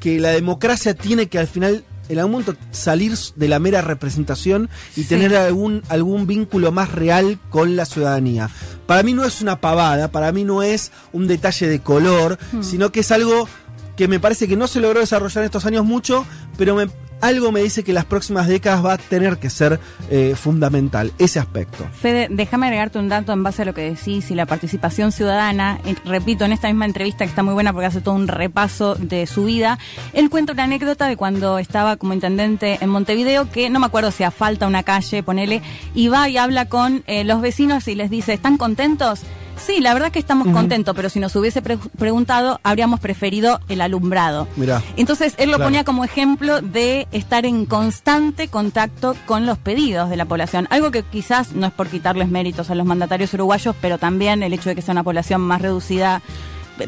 que 0.00 0.18
la 0.18 0.30
democracia 0.30 0.94
tiene 0.94 1.26
que 1.26 1.38
al 1.38 1.46
final, 1.46 1.84
en 2.12 2.18
algún 2.20 2.32
momento, 2.32 2.54
salir 2.70 3.14
de 3.36 3.48
la 3.48 3.58
mera 3.58 3.80
representación 3.80 4.68
y 4.96 5.02
Sí. 5.02 5.08
tener 5.08 5.34
algún, 5.36 5.82
algún 5.88 6.26
vínculo 6.26 6.72
más 6.72 6.92
real 6.92 7.38
con 7.50 7.76
la 7.76 7.84
ciudadanía. 7.84 8.50
Para 8.86 9.02
mí 9.02 9.12
no 9.14 9.24
es 9.24 9.40
una 9.40 9.60
pavada, 9.60 10.10
para 10.12 10.30
mí 10.32 10.44
no 10.44 10.62
es 10.62 10.92
un 11.12 11.26
detalle 11.26 11.68
de 11.68 11.80
color, 11.80 12.38
sino 12.60 12.92
que 12.92 13.00
es 13.00 13.10
algo 13.12 13.48
que 13.96 14.08
me 14.08 14.20
parece 14.20 14.48
que 14.48 14.56
no 14.56 14.66
se 14.66 14.80
logró 14.80 15.00
desarrollar 15.00 15.38
en 15.42 15.46
estos 15.46 15.66
años 15.66 15.84
mucho, 15.84 16.24
pero 16.56 16.74
me- 16.74 16.88
algo 17.22 17.52
me 17.52 17.62
dice 17.62 17.84
que 17.84 17.92
las 17.92 18.04
próximas 18.04 18.48
décadas 18.48 18.84
va 18.84 18.94
a 18.94 18.98
tener 18.98 19.38
que 19.38 19.48
ser 19.48 19.80
eh, 20.10 20.34
fundamental, 20.36 21.12
ese 21.18 21.38
aspecto. 21.38 21.86
Fede, 21.92 22.26
déjame 22.30 22.66
agregarte 22.66 22.98
un 22.98 23.08
dato 23.08 23.32
en 23.32 23.42
base 23.42 23.62
a 23.62 23.64
lo 23.64 23.72
que 23.72 23.82
decís 23.82 24.30
y 24.30 24.34
la 24.34 24.44
participación 24.44 25.12
ciudadana. 25.12 25.78
Eh, 25.86 25.94
repito, 26.04 26.44
en 26.44 26.52
esta 26.52 26.68
misma 26.68 26.84
entrevista 26.84 27.24
que 27.24 27.30
está 27.30 27.42
muy 27.42 27.54
buena 27.54 27.72
porque 27.72 27.86
hace 27.86 28.00
todo 28.00 28.14
un 28.14 28.28
repaso 28.28 28.96
de 28.96 29.26
su 29.26 29.44
vida, 29.44 29.78
él 30.12 30.30
cuenta 30.30 30.52
una 30.52 30.64
anécdota 30.64 31.06
de 31.06 31.16
cuando 31.16 31.58
estaba 31.58 31.96
como 31.96 32.12
intendente 32.12 32.78
en 32.80 32.90
Montevideo, 32.90 33.50
que 33.50 33.70
no 33.70 33.78
me 33.78 33.86
acuerdo 33.86 34.10
si 34.10 34.24
falta 34.32 34.66
una 34.66 34.82
calle, 34.82 35.22
ponele, 35.22 35.62
y 35.94 36.08
va 36.08 36.28
y 36.28 36.36
habla 36.36 36.68
con 36.68 37.04
eh, 37.06 37.24
los 37.24 37.40
vecinos 37.40 37.86
y 37.88 37.94
les 37.94 38.10
dice, 38.10 38.32
¿están 38.32 38.56
contentos? 38.56 39.20
Sí, 39.64 39.80
la 39.80 39.94
verdad 39.94 40.10
que 40.10 40.18
estamos 40.18 40.48
contentos, 40.48 40.94
pero 40.96 41.08
si 41.08 41.20
nos 41.20 41.34
hubiese 41.36 41.62
pre- 41.62 41.78
preguntado, 41.98 42.58
habríamos 42.64 42.98
preferido 43.00 43.60
el 43.68 43.80
alumbrado. 43.80 44.48
Mirá. 44.56 44.82
Entonces 44.96 45.34
él 45.38 45.50
lo 45.50 45.56
Claro. 45.56 45.68
ponía 45.68 45.84
como 45.84 46.04
ejemplo 46.04 46.60
de 46.60 47.06
estar 47.12 47.46
en 47.46 47.64
constante 47.66 48.48
contacto 48.48 49.14
con 49.26 49.46
los 49.46 49.58
pedidos 49.58 50.10
de 50.10 50.16
la 50.16 50.24
población. 50.24 50.66
Algo 50.70 50.90
que 50.90 51.02
quizás 51.04 51.52
no 51.52 51.66
es 51.68 51.72
por 51.72 51.88
quitarles 51.88 52.28
méritos 52.28 52.70
a 52.70 52.74
los 52.74 52.86
mandatarios 52.86 53.32
uruguayos, 53.34 53.76
pero 53.80 53.98
también 53.98 54.42
el 54.42 54.52
hecho 54.52 54.68
de 54.68 54.74
que 54.74 54.82
sea 54.82 54.92
una 54.92 55.04
población 55.04 55.40
más 55.40 55.62
reducida 55.62 56.22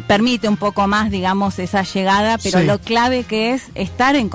permite 0.08 0.48
un 0.48 0.56
poco 0.56 0.88
más, 0.88 1.10
digamos, 1.10 1.58
esa 1.58 1.82
llegada, 1.82 2.38
pero 2.38 2.58
Sí. 2.60 2.66
lo 2.66 2.78
clave 2.78 3.22
que 3.24 3.52
es 3.52 3.64
estar 3.74 4.16
en, 4.16 4.30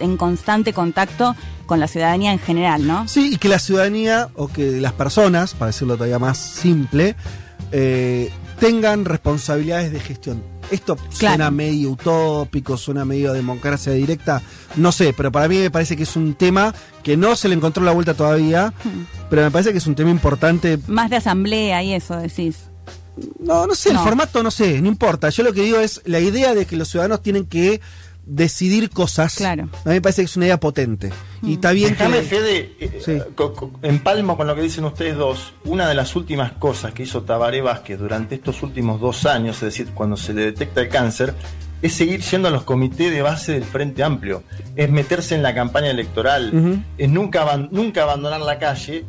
en 0.00 0.16
constante 0.16 0.72
contacto 0.72 1.34
con 1.66 1.80
la 1.80 1.88
ciudadanía 1.88 2.32
en 2.32 2.38
general, 2.38 2.86
¿no? 2.86 3.06
Sí, 3.08 3.32
y 3.34 3.36
que 3.36 3.48
la 3.48 3.58
ciudadanía 3.58 4.28
o 4.36 4.48
que 4.48 4.80
las 4.80 4.92
personas, 4.92 5.54
para 5.54 5.66
decirlo 5.72 5.94
todavía 5.96 6.18
más 6.18 6.38
simple, 6.38 7.16
eh, 7.72 8.30
tengan 8.60 9.04
responsabilidades 9.04 9.92
de 9.92 10.00
gestión. 10.00 10.42
Esto 10.70 10.96
suena 11.10 11.50
medio 11.50 11.90
utópico, 11.90 12.76
suena 12.76 13.04
medio 13.04 13.32
democracia 13.32 13.92
directa, 13.92 14.40
no 14.76 14.90
sé, 14.92 15.12
pero 15.14 15.30
para 15.30 15.48
mí 15.48 15.58
me 15.58 15.70
parece 15.70 15.96
que 15.96 16.04
es 16.04 16.16
un 16.16 16.34
tema 16.34 16.74
que 17.02 17.16
no 17.16 17.36
se 17.36 17.48
le 17.48 17.54
encontró 17.54 17.84
la 17.84 17.92
vuelta 17.92 18.14
todavía, 18.14 18.72
Hmm. 18.84 19.04
pero 19.30 19.42
me 19.42 19.50
parece 19.50 19.72
que 19.72 19.78
es 19.78 19.86
un 19.86 19.94
tema 19.94 20.10
importante. 20.10 20.78
Más 20.86 21.10
de 21.10 21.16
asamblea 21.16 21.82
y 21.82 21.92
eso 21.94 22.16
decís. 22.16 22.70
No, 23.40 23.66
no 23.66 23.74
sé, 23.74 23.90
el 23.90 23.98
formato 23.98 24.42
no 24.42 24.50
sé, 24.50 24.80
no 24.80 24.88
importa. 24.88 25.28
Yo 25.28 25.42
lo 25.42 25.52
que 25.52 25.62
digo 25.62 25.78
es 25.78 26.00
la 26.06 26.18
idea 26.20 26.54
de 26.54 26.64
que 26.64 26.76
los 26.76 26.88
ciudadanos 26.88 27.22
tienen 27.22 27.44
que 27.44 27.80
decidir 28.24 28.90
cosas. 28.90 29.34
Claro. 29.36 29.68
A 29.84 29.88
mí 29.88 29.94
me 29.94 30.00
parece 30.00 30.22
que 30.22 30.26
es 30.26 30.36
una 30.36 30.46
idea 30.46 30.60
potente. 30.60 31.10
Y 31.42 31.54
está 31.54 31.72
bien 31.72 31.90
Déjame, 31.90 32.18
que... 32.18 32.22
Fede, 32.22 32.72
eh, 32.78 33.00
Sí. 33.04 33.18
empalmo 33.82 34.36
con 34.36 34.46
lo 34.46 34.54
que 34.54 34.62
dicen 34.62 34.84
ustedes 34.84 35.16
dos. 35.16 35.54
Una 35.64 35.88
de 35.88 35.94
las 35.94 36.14
últimas 36.16 36.52
cosas 36.52 36.92
que 36.94 37.02
hizo 37.02 37.22
Tabaré 37.22 37.60
Vázquez 37.62 37.98
durante 37.98 38.36
estos 38.36 38.62
últimos 38.62 39.00
dos 39.00 39.26
años, 39.26 39.56
es 39.56 39.62
decir, 39.62 39.88
cuando 39.94 40.16
se 40.16 40.34
le 40.34 40.42
detecta 40.44 40.80
el 40.82 40.88
cáncer, 40.88 41.34
es 41.82 41.94
seguir 41.94 42.20
yendo 42.20 42.46
a 42.46 42.50
los 42.52 42.62
comités 42.62 43.10
de 43.10 43.22
base 43.22 43.52
del 43.52 43.64
Frente 43.64 44.04
Amplio, 44.04 44.44
es 44.76 44.88
meterse 44.88 45.34
en 45.34 45.42
la 45.42 45.52
campaña 45.52 45.90
electoral, 45.90 46.84
es 46.96 47.08
nunca, 47.08 47.56
nunca 47.72 48.04
abandonar 48.04 48.40
la 48.40 48.58
calle. 48.60 49.04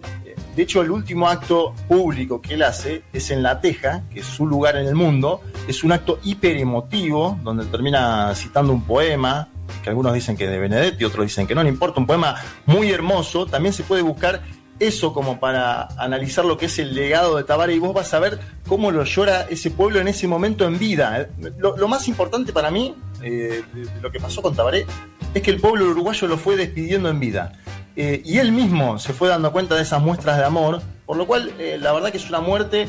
De 0.56 0.64
hecho, 0.64 0.82
el 0.82 0.92
último 0.92 1.28
acto 1.28 1.74
público 1.88 2.42
que 2.42 2.54
él 2.54 2.64
hace 2.64 3.04
es 3.12 3.32
en 3.32 3.42
La 3.42 3.60
Teja, 3.60 4.04
que 4.12 4.20
es 4.20 4.26
su 4.26 4.46
lugar 4.46 4.76
en 4.78 4.86
el 4.86 4.96
mundo. 4.96 5.42
Es 5.68 5.84
un 5.84 5.92
acto 5.92 6.20
hiper 6.24 6.58
emotivo, 6.58 7.40
donde 7.44 7.66
termina 7.66 8.34
citando 8.36 8.72
un 8.72 8.84
poema, 8.84 9.50
que 9.84 9.90
algunos 9.90 10.14
dicen 10.14 10.38
que 10.38 10.46
es 10.46 10.52
de 10.52 10.60
Benedetti, 10.60 11.06
otros 11.06 11.26
dicen 11.26 11.48
que 11.48 11.56
no, 11.56 11.64
no 11.64 11.70
importa, 11.70 12.00
un 12.00 12.08
poema 12.08 12.36
muy 12.66 12.92
hermoso. 12.92 13.46
También 13.48 13.74
se 13.74 13.84
puede 13.84 14.04
buscar 14.04 14.42
eso 14.80 15.14
como 15.14 15.40
para 15.40 15.88
analizar 15.98 16.46
lo 16.46 16.58
que 16.58 16.66
es 16.66 16.78
el 16.80 16.94
legado 16.94 17.38
de 17.38 17.44
Tabaré 17.44 17.76
y 17.76 17.80
vos 17.80 17.94
vas 17.94 18.14
a 18.14 18.20
ver 18.20 18.40
cómo 18.68 18.92
lo 18.92 19.04
llora 19.04 19.44
ese 19.50 19.72
pueblo 19.72 20.00
en 20.00 20.08
ese 20.08 20.28
momento 20.28 20.66
en 20.66 20.78
vida. 20.78 21.30
Lo, 21.58 21.78
lo 21.78 21.88
más 21.88 22.08
importante 22.08 22.54
para 22.54 22.70
mí 22.70 22.96
eh, 23.24 23.64
lo 24.02 24.12
que 24.12 24.20
pasó 24.20 24.42
con 24.42 24.56
Tabaré 24.56 24.86
es 25.34 25.42
que 25.42 25.52
el 25.52 25.60
pueblo 25.60 25.86
uruguayo 25.86 26.28
lo 26.28 26.38
fue 26.38 26.56
despidiendo 26.56 27.10
en 27.10 27.20
vida. 27.20 27.54
Eh, 27.96 28.22
y 28.26 28.40
él 28.40 28.52
mismo 28.52 28.98
se 29.00 29.14
fue 29.14 29.30
dando 29.30 29.52
cuenta 29.52 29.76
de 29.76 29.84
esas 29.84 30.02
muestras 30.02 30.38
de 30.38 30.44
amor, 30.46 30.82
por 31.06 31.16
lo 31.18 31.28
cual 31.28 31.52
eh, 31.60 31.78
la 31.80 31.92
verdad 31.94 32.10
que 32.12 32.18
es 32.18 32.28
una 32.30 32.40
muerte 32.40 32.88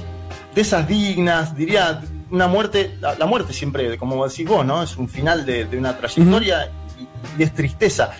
de 0.54 0.60
esas 0.60 0.88
dignas, 0.88 1.54
diría, 1.56 2.00
una 2.30 2.46
muerte, 2.46 2.96
la, 3.00 3.14
la 3.16 3.26
muerte 3.26 3.52
siempre, 3.52 3.98
como 3.98 4.26
decís 4.26 4.48
vos, 4.48 4.64
¿no? 4.64 4.82
Es 4.82 4.96
un 4.96 5.08
final 5.08 5.44
de, 5.44 5.66
de 5.66 5.76
una 5.78 5.96
trayectoria 5.98 6.70
y, 6.98 7.40
y 7.40 7.42
es 7.42 7.52
tristeza. 7.52 8.12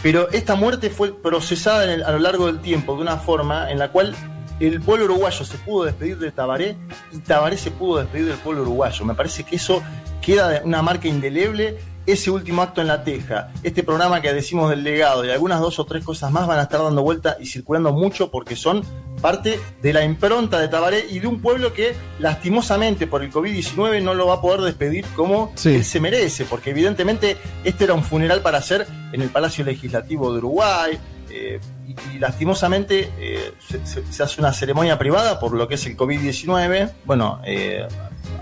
Pero 0.00 0.30
esta 0.30 0.54
muerte 0.54 0.90
fue 0.90 1.12
procesada 1.12 1.84
en 1.84 1.90
el- 1.90 2.04
a 2.04 2.12
lo 2.12 2.20
largo 2.20 2.46
del 2.46 2.60
tiempo 2.60 2.94
de 2.94 3.02
una 3.02 3.16
forma 3.16 3.70
en 3.70 3.78
la 3.80 3.88
cual 3.90 4.14
el 4.60 4.80
pueblo 4.80 5.06
uruguayo 5.06 5.44
se 5.44 5.58
pudo 5.58 5.84
despedir 5.86 6.18
de 6.18 6.30
Tabaré 6.30 6.76
y 7.12 7.18
Tabaré 7.18 7.56
se 7.56 7.72
pudo 7.72 7.98
despedir 8.00 8.26
del 8.26 8.36
pueblo 8.38 8.62
uruguayo. 8.62 9.04
Me 9.04 9.14
parece 9.14 9.42
que 9.42 9.56
eso 9.56 9.82
queda 10.20 10.62
una 10.64 10.82
marca 10.82 11.08
indeleble. 11.08 11.78
Ese 12.08 12.30
último 12.30 12.62
acto 12.62 12.80
en 12.80 12.86
la 12.86 13.04
teja, 13.04 13.52
este 13.62 13.82
programa 13.82 14.22
que 14.22 14.32
decimos 14.32 14.70
del 14.70 14.82
legado 14.82 15.24
y 15.26 15.30
algunas 15.30 15.60
dos 15.60 15.78
o 15.78 15.84
tres 15.84 16.02
cosas 16.02 16.30
más 16.32 16.46
van 16.46 16.58
a 16.58 16.62
estar 16.62 16.82
dando 16.82 17.02
vuelta 17.02 17.36
y 17.38 17.44
circulando 17.46 17.92
mucho 17.92 18.30
porque 18.30 18.56
son 18.56 18.82
parte 19.20 19.60
de 19.82 19.92
la 19.92 20.02
impronta 20.04 20.58
de 20.58 20.68
Tabaré 20.68 21.04
y 21.10 21.18
de 21.18 21.26
un 21.26 21.40
pueblo 21.42 21.72
que 21.74 21.94
lastimosamente 22.18 23.06
por 23.06 23.22
el 23.22 23.30
COVID-19 23.32 24.02
no 24.02 24.14
lo 24.14 24.26
va 24.28 24.34
a 24.34 24.40
poder 24.40 24.60
despedir 24.62 25.04
como 25.16 25.52
Sí. 25.56 25.74
él 25.74 25.84
se 25.84 26.00
merece, 26.00 26.44
porque 26.46 26.70
evidentemente 26.70 27.36
este 27.64 27.84
era 27.84 27.94
un 27.94 28.02
funeral 28.04 28.40
para 28.40 28.58
hacer 28.58 28.86
en 29.12 29.20
el 29.20 29.28
Palacio 29.28 29.64
Legislativo 29.64 30.32
de 30.32 30.38
Uruguay. 30.38 30.98
eh, 31.30 31.60
y, 31.86 32.16
y 32.16 32.18
lastimosamente 32.18 33.10
eh, 33.18 33.52
se, 33.68 33.84
se- 33.86 34.10
se 34.10 34.22
hace 34.22 34.40
una 34.40 34.50
ceremonia 34.54 34.98
privada 34.98 35.38
por 35.38 35.52
lo 35.52 35.68
que 35.68 35.74
es 35.74 35.84
el 35.84 35.94
COVID-19. 35.94 36.90
Bueno, 37.04 37.40
eh, 37.44 37.86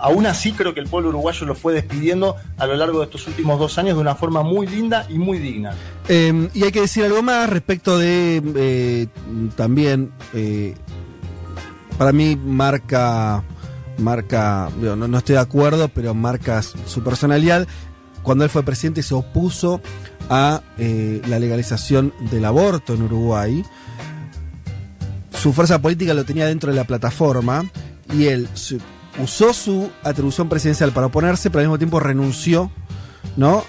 aún 0.00 0.26
así 0.26 0.52
creo 0.52 0.74
que 0.74 0.80
el 0.80 0.88
pueblo 0.88 1.10
uruguayo 1.10 1.46
lo 1.46 1.54
fue 1.54 1.72
despidiendo 1.72 2.36
a 2.58 2.66
lo 2.66 2.76
largo 2.76 2.98
de 3.00 3.06
estos 3.06 3.26
últimos 3.26 3.58
dos 3.58 3.78
años 3.78 3.96
de 3.96 4.00
una 4.00 4.14
forma 4.14 4.42
muy 4.42 4.66
linda 4.66 5.06
y 5.08 5.18
muy 5.18 5.38
digna. 5.38 5.74
Eh, 6.08 6.48
y 6.54 6.64
hay 6.64 6.72
que 6.72 6.80
decir 6.80 7.04
algo 7.04 7.22
más 7.22 7.48
respecto 7.50 7.98
de 7.98 8.42
eh, 8.56 9.06
también 9.56 10.12
eh, 10.34 10.74
para 11.98 12.12
mí 12.12 12.36
marca 12.36 13.42
marca 13.98 14.70
no, 14.78 14.96
no 14.96 15.18
estoy 15.18 15.36
de 15.36 15.40
acuerdo 15.40 15.88
pero 15.88 16.14
marca 16.14 16.62
su 16.62 17.02
personalidad 17.02 17.66
cuando 18.22 18.44
él 18.44 18.50
fue 18.50 18.62
presidente 18.62 19.02
se 19.02 19.14
opuso 19.14 19.80
a 20.28 20.60
eh, 20.78 21.22
la 21.28 21.38
legalización 21.38 22.12
del 22.30 22.44
aborto 22.44 22.94
en 22.94 23.02
Uruguay 23.02 23.64
su 25.32 25.52
fuerza 25.52 25.80
política 25.80 26.12
lo 26.12 26.24
tenía 26.24 26.46
dentro 26.46 26.70
de 26.70 26.76
la 26.76 26.84
plataforma 26.84 27.70
y 28.12 28.26
él 28.26 28.48
usó 29.22 29.52
su 29.52 29.90
atribución 30.02 30.48
presidencial 30.48 30.92
para 30.92 31.06
oponerse 31.06 31.50
pero 31.50 31.60
al 31.60 31.66
mismo 31.66 31.78
tiempo 31.78 32.00
renunció 32.00 32.70
¿no? 33.36 33.64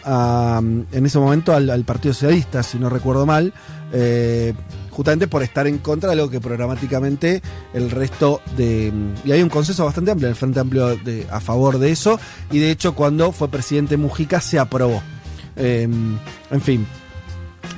En 0.92 1.06
ese 1.06 1.20
momento 1.20 1.54
al, 1.54 1.84
Partido 1.84 2.14
Socialista, 2.14 2.64
si 2.64 2.78
no 2.78 2.90
recuerdo 2.90 3.26
mal, 3.26 3.54
eh, 3.92 4.54
justamente 4.92 5.28
por 5.28 5.44
estar 5.44 5.68
en 5.68 5.80
contra 5.80 6.10
de 6.10 6.14
algo 6.14 6.30
que 6.30 6.40
programáticamente 6.40 7.42
el 7.74 7.92
resto 7.92 8.42
de... 8.56 8.92
Y 9.26 9.32
hay 9.32 9.42
un 9.42 9.50
consenso 9.50 9.86
bastante 9.86 10.12
amplio 10.12 10.28
en 10.28 10.32
el 10.32 10.36
Frente 10.36 10.60
Amplio 10.60 10.98
a 11.30 11.40
favor 11.40 11.80
de 11.80 11.92
eso, 11.92 12.20
y 12.52 12.60
de 12.60 12.72
hecho 12.72 12.96
cuando 12.96 13.32
fue 13.32 13.50
presidente 13.50 13.98
Mujica 13.98 14.42
se 14.42 14.60
aprobó. 14.60 15.02
Eh, 15.56 15.88
en 16.52 16.62
fin, 16.62 16.86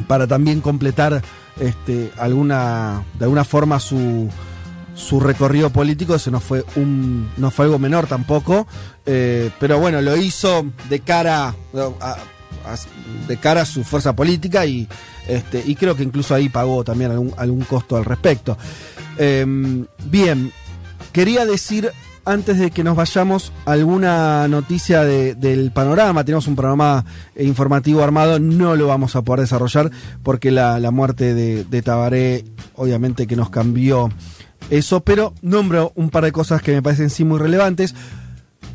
para 0.07 0.27
también 0.27 0.61
completar 0.61 1.21
este, 1.59 2.11
alguna, 2.17 3.03
de 3.17 3.25
alguna 3.25 3.43
forma 3.43 3.79
su, 3.79 4.29
su 4.99 5.19
recorrido 5.19 5.69
político, 5.69 6.13
eso 6.15 6.29
no 6.29 6.39
fue 6.41 6.63
un 6.75 7.29
no 7.37 7.49
fue 7.51 7.65
algo 7.65 7.79
menor 7.79 8.05
tampoco, 8.05 8.67
eh, 9.05 9.49
pero 9.59 9.79
bueno, 9.79 10.01
lo 10.01 10.15
hizo 10.17 10.65
de 10.89 10.99
cara 10.99 11.55
a, 12.01 12.17
de 13.27 13.37
cara 13.37 13.61
a 13.61 13.65
su 13.65 13.83
fuerza 13.83 14.13
política 14.15 14.65
y 14.65 14.87
este 15.27 15.63
y 15.65 15.75
creo 15.75 15.95
que 15.95 16.03
incluso 16.03 16.35
ahí 16.35 16.49
pagó 16.49 16.83
también 16.83 17.11
algún, 17.11 17.33
algún 17.37 17.61
costo 17.61 17.95
al 17.97 18.05
respecto. 18.05 18.57
Eh, 19.17 19.45
bien, 20.05 20.51
quería 21.11 21.45
decir 21.45 21.91
antes 22.25 22.59
de 22.59 22.69
que 22.69 22.83
nos 22.83 22.95
vayamos 22.95 23.51
alguna 23.65 24.47
noticia 24.47 25.03
de- 25.03 25.33
del 25.33 25.71
panorama. 25.71 26.23
Tenemos 26.23 26.45
un 26.47 26.55
programa 26.55 27.03
informativo 27.39 28.03
armado, 28.03 28.37
no 28.39 28.75
lo 28.75 28.87
vamos 28.87 29.15
a 29.15 29.23
poder 29.23 29.41
desarrollar 29.41 29.89
porque 30.21 30.51
la, 30.51 30.79
la 30.79 30.91
muerte 30.91 31.33
de, 31.33 31.63
de 31.63 31.81
Tabaré 31.81 32.43
obviamente 32.75 33.25
que 33.25 33.35
nos 33.35 33.49
cambió 33.49 34.09
eso, 34.69 34.99
pero 35.01 35.33
nombro 35.41 35.91
un 35.95 36.09
par 36.09 36.23
de 36.25 36.31
cosas 36.31 36.61
que 36.61 36.71
me 36.73 36.81
parecen 36.81 37.09
sí 37.09 37.23
muy 37.23 37.39
relevantes. 37.39 37.95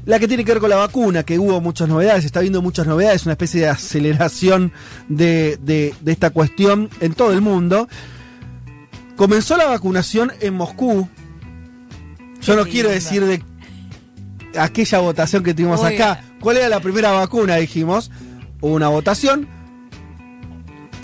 La 0.07 0.19
que 0.19 0.29
tiene 0.29 0.45
que 0.45 0.53
ver 0.53 0.61
con 0.61 0.69
la 0.71 0.77
vacuna, 0.77 1.23
que 1.23 1.39
hubo 1.39 1.61
muchas 1.63 1.89
novedades, 1.89 2.25
está 2.27 2.41
habiendo 2.41 2.61
muchas 2.61 2.87
novedades, 2.87 3.25
una 3.25 3.33
especie 3.33 3.61
de 3.63 3.69
aceleración 3.69 4.73
de, 5.09 5.59
de- 5.63 5.95
de 6.01 6.13
esta 6.13 6.31
cuestión 6.31 6.91
en 7.01 7.15
todo 7.15 7.33
el 7.33 7.41
mundo. 7.41 7.89
Comenzó 9.17 9.57
la 9.57 9.67
vacunación 9.67 10.33
en 10.41 10.55
Moscú. 10.55 11.09
Yo 12.43 12.57
no 12.57 12.65
quiero 12.67 12.91
decir 12.91 13.25
de 13.25 13.43
aquella 14.59 14.99
votación 14.99 15.43
que 15.43 15.55
tuvimos 15.55 15.81
acá. 15.95 16.23
¿Cuál 16.41 16.59
era 16.59 16.69
la 16.69 16.81
primera 16.81 17.13
vacuna? 17.13 17.57
Dijimos. 17.57 18.11
Hubo 18.61 18.75
una 18.75 18.89
votación. 18.89 19.49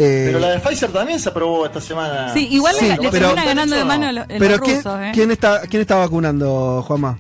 Eh, 0.03 0.25
Pero 0.29 0.39
la 0.39 0.49
de 0.53 0.61
Pfizer 0.61 0.91
también 0.91 1.21
se 1.21 1.29
aprobó 1.29 1.67
esta 1.67 1.81
semana. 1.81 2.33
Sí, 2.33 2.49
igual 2.51 2.75
Sí, 2.79 2.87
le, 2.87 2.97
le 2.97 3.11
pero- 3.11 3.27
termina 3.29 3.45
ganando 3.45 3.77
de 3.77 3.85
mano 3.85 4.07
a 4.07 4.13
los, 4.13 4.27
pero 4.27 4.59
¿quién, 4.61 4.79
¿eh? 4.79 5.11
quién 5.13 5.31
está, 5.31 5.61
¿quién 5.69 5.83
está 5.83 5.97
vacunando, 5.97 6.83
Juanma? 6.87 7.19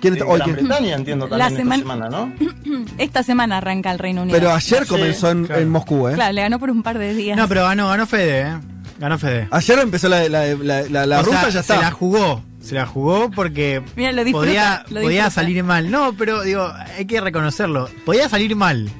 ¿Quién 0.00 0.14
está, 0.14 0.24
En 0.24 0.30
hoy, 0.30 0.38
Gran 0.38 0.54
quién- 0.54 0.66
Bretaña 0.68 0.94
entiendo 0.96 1.26
La 1.28 1.48
también 1.48 1.60
esta 1.72 1.76
semana- 1.76 2.08
semana, 2.08 2.08
¿no? 2.08 2.84
Esta 2.98 3.22
semana 3.24 3.56
arranca 3.58 3.90
el 3.90 3.98
Reino 3.98 4.22
Unido. 4.22 4.38
Pero 4.38 4.52
ayer 4.54 4.82
Sí, 4.84 4.88
comenzó 4.88 5.30
en, 5.30 5.46
claro. 5.46 5.60
en 5.62 5.68
Moscú, 5.68 6.08
¿eh? 6.08 6.14
Claro, 6.14 6.32
le 6.32 6.40
ganó 6.42 6.58
por 6.60 6.70
un 6.70 6.82
par 6.82 6.96
de 6.98 7.12
días. 7.12 7.36
No, 7.36 7.48
pero 7.48 7.64
ganó, 7.64 7.88
ganó 7.88 8.06
Fede, 8.06 8.40
¿eh? 8.42 8.58
Ganó 8.98 9.18
Fede. 9.18 9.48
Ayer 9.50 9.78
empezó 9.80 10.08
la, 10.08 10.28
la, 10.28 10.46
la, 10.54 11.06
la, 11.06 11.22
rusa, 11.22 11.40
sea, 11.40 11.48
ya 11.48 11.52
Se 11.62 11.72
está. 11.72 11.80
la 11.80 11.90
jugó. 11.90 12.42
Se 12.62 12.74
la 12.76 12.86
jugó 12.86 13.30
porque 13.30 13.82
Mira, 13.96 14.12
lo 14.12 14.22
disfruta, 14.22 14.46
podía, 14.46 14.84
lo 14.90 15.00
podía 15.02 15.30
salir 15.30 15.64
mal. 15.64 15.90
No, 15.90 16.12
pero 16.12 16.42
digo, 16.42 16.70
hay 16.96 17.06
que 17.06 17.20
reconocerlo. 17.20 17.88
Podía 18.04 18.28
salir 18.28 18.54
mal. 18.54 18.90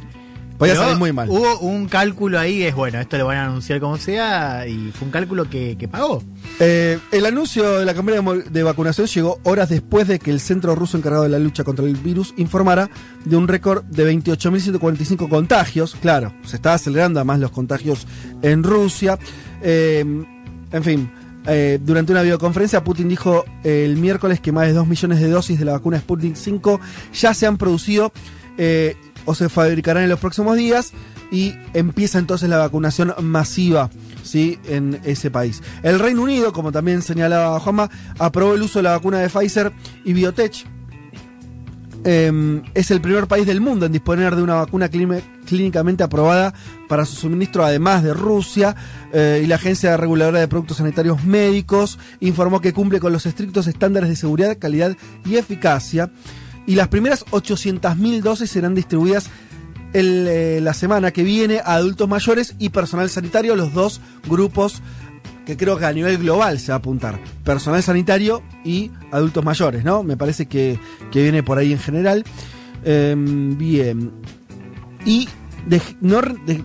Podía 0.60 0.76
salir 0.76 0.98
muy 0.98 1.10
mal. 1.10 1.30
Hubo 1.30 1.58
un 1.60 1.88
cálculo 1.88 2.38
ahí, 2.38 2.62
es 2.64 2.74
bueno, 2.74 3.00
esto 3.00 3.16
lo 3.16 3.24
van 3.24 3.38
a 3.38 3.46
anunciar 3.46 3.80
como 3.80 3.96
sea, 3.96 4.66
y 4.66 4.92
fue 4.92 5.06
un 5.06 5.10
cálculo 5.10 5.48
que, 5.48 5.76
que 5.78 5.88
pagó. 5.88 6.22
Eh, 6.58 6.98
el 7.12 7.24
anuncio 7.24 7.78
de 7.78 7.86
la 7.86 7.94
campaña 7.94 8.20
de 8.20 8.62
vacunación 8.62 9.06
llegó 9.06 9.40
horas 9.44 9.70
después 9.70 10.06
de 10.06 10.18
que 10.18 10.30
el 10.30 10.38
centro 10.38 10.74
ruso 10.74 10.98
encargado 10.98 11.22
de 11.22 11.30
la 11.30 11.38
lucha 11.38 11.64
contra 11.64 11.86
el 11.86 11.96
virus 11.96 12.34
informara 12.36 12.90
de 13.24 13.36
un 13.36 13.48
récord 13.48 13.84
de 13.84 14.12
28.145 14.12 15.30
contagios. 15.30 15.96
Claro, 15.98 16.34
se 16.44 16.56
estaba 16.56 16.74
acelerando 16.74 17.20
además 17.20 17.40
los 17.40 17.52
contagios 17.52 18.06
en 18.42 18.62
Rusia. 18.62 19.18
Eh, 19.62 20.04
en 20.72 20.84
fin, 20.84 21.10
Eh, 21.46 21.78
durante 21.82 22.12
una 22.12 22.20
videoconferencia, 22.20 22.84
Putin 22.84 23.08
dijo 23.08 23.46
el 23.64 23.96
miércoles 23.96 24.40
que 24.40 24.52
más 24.52 24.66
de 24.66 24.74
2 24.74 24.86
millones 24.86 25.20
de 25.20 25.30
dosis 25.30 25.58
de 25.58 25.64
la 25.64 25.72
vacuna 25.72 25.98
Sputnik 25.98 26.36
5 26.36 26.78
ya 27.14 27.32
se 27.32 27.46
han 27.46 27.56
producido 27.56 28.12
eh, 28.58 28.94
o 29.24 29.34
se 29.34 29.48
fabricarán 29.48 30.04
en 30.04 30.08
los 30.10 30.18
próximos 30.20 30.56
días 30.56 30.92
y 31.30 31.54
empieza 31.74 32.18
entonces 32.18 32.48
la 32.48 32.58
vacunación 32.58 33.14
masiva 33.22 33.90
¿sí? 34.22 34.58
en 34.68 35.00
ese 35.04 35.30
país. 35.30 35.62
El 35.82 35.98
Reino 35.98 36.22
Unido, 36.22 36.52
como 36.52 36.72
también 36.72 37.02
señalaba 37.02 37.60
Juanma, 37.60 37.90
aprobó 38.18 38.54
el 38.54 38.62
uso 38.62 38.78
de 38.78 38.84
la 38.84 38.90
vacuna 38.92 39.18
de 39.18 39.28
Pfizer 39.28 39.72
y 40.04 40.12
Biotech. 40.12 40.66
Eh, 42.02 42.62
es 42.72 42.90
el 42.90 43.02
primer 43.02 43.26
país 43.26 43.46
del 43.46 43.60
mundo 43.60 43.84
en 43.84 43.92
disponer 43.92 44.34
de 44.34 44.42
una 44.42 44.54
vacuna 44.54 44.88
clín- 44.90 45.22
clínicamente 45.44 46.02
aprobada 46.02 46.54
para 46.88 47.04
su 47.04 47.14
suministro, 47.14 47.62
además 47.64 48.02
de 48.02 48.14
Rusia. 48.14 48.74
eh, 49.12 49.42
y 49.44 49.46
la 49.46 49.56
Agencia 49.56 49.96
Reguladora 49.98 50.40
de 50.40 50.48
Productos 50.48 50.78
Sanitarios 50.78 51.24
Médicos 51.24 51.98
informó 52.20 52.60
que 52.60 52.72
cumple 52.72 53.00
con 53.00 53.12
los 53.12 53.26
estrictos 53.26 53.66
estándares 53.66 54.08
de 54.08 54.16
seguridad, 54.16 54.56
calidad 54.58 54.96
y 55.26 55.36
eficacia. 55.36 56.10
Y 56.66 56.74
las 56.74 56.88
primeras 56.88 57.24
800.000 57.26 58.20
dosis 58.20 58.50
serán 58.50 58.74
distribuidas 58.74 59.30
el, 59.92 60.26
eh, 60.28 60.60
la 60.60 60.74
semana 60.74 61.10
que 61.10 61.22
viene 61.22 61.58
a 61.58 61.74
adultos 61.74 62.08
mayores 62.08 62.54
y 62.58 62.68
personal 62.68 63.10
sanitario, 63.10 63.56
los 63.56 63.72
dos 63.72 64.00
grupos 64.28 64.82
que 65.46 65.56
creo 65.56 65.78
que 65.78 65.86
a 65.86 65.92
nivel 65.92 66.18
global 66.18 66.60
se 66.60 66.68
va 66.68 66.76
a 66.76 66.78
apuntar. 66.78 67.18
Personal 67.44 67.82
sanitario 67.82 68.42
y 68.64 68.90
adultos 69.10 69.44
mayores, 69.44 69.84
¿no? 69.84 70.02
Me 70.02 70.16
parece 70.16 70.46
que, 70.46 70.78
que 71.10 71.22
viene 71.22 71.42
por 71.42 71.58
ahí 71.58 71.72
en 71.72 71.78
general. 71.78 72.24
Em, 72.84 73.58
bien. 73.58 74.12
Y 75.04 75.28
no, 76.00 76.20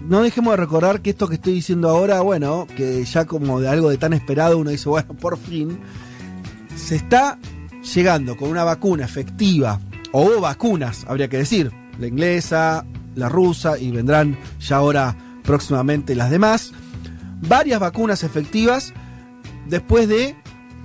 no 0.08 0.22
dejemos 0.22 0.54
de 0.54 0.58
recordar 0.58 1.02
que 1.02 1.10
esto 1.10 1.28
que 1.28 1.36
estoy 1.36 1.54
diciendo 1.54 1.90
ahora, 1.90 2.22
bueno, 2.22 2.68
que 2.76 3.04
ya 3.06 3.26
como 3.26 3.60
de 3.60 3.70
algo 3.70 3.90
de 3.90 3.98
tan 3.98 4.14
esperado 4.14 4.58
uno 4.58 4.70
dice, 4.70 4.90
bueno, 4.90 5.14
por 5.16 5.38
fin, 5.38 5.80
se 6.76 6.96
está 6.96 7.40
llegando 7.94 8.36
con 8.38 8.50
una 8.50 8.64
vacuna 8.64 9.06
efectiva, 9.06 9.80
o 10.12 10.40
vacunas, 10.42 11.06
habría 11.08 11.28
que 11.28 11.38
decir, 11.38 11.72
la 12.00 12.08
inglesa, 12.08 12.86
la 13.16 13.30
rusa, 13.30 13.78
y 13.78 13.92
vendrán 13.92 14.38
ya 14.60 14.78
ahora 14.78 15.16
próximamente 15.44 16.16
las 16.16 16.30
demás, 16.32 16.72
varias 17.48 17.80
vacunas 17.80 18.24
efectivas 18.24 18.94
después 19.68 20.08
de, 20.08 20.36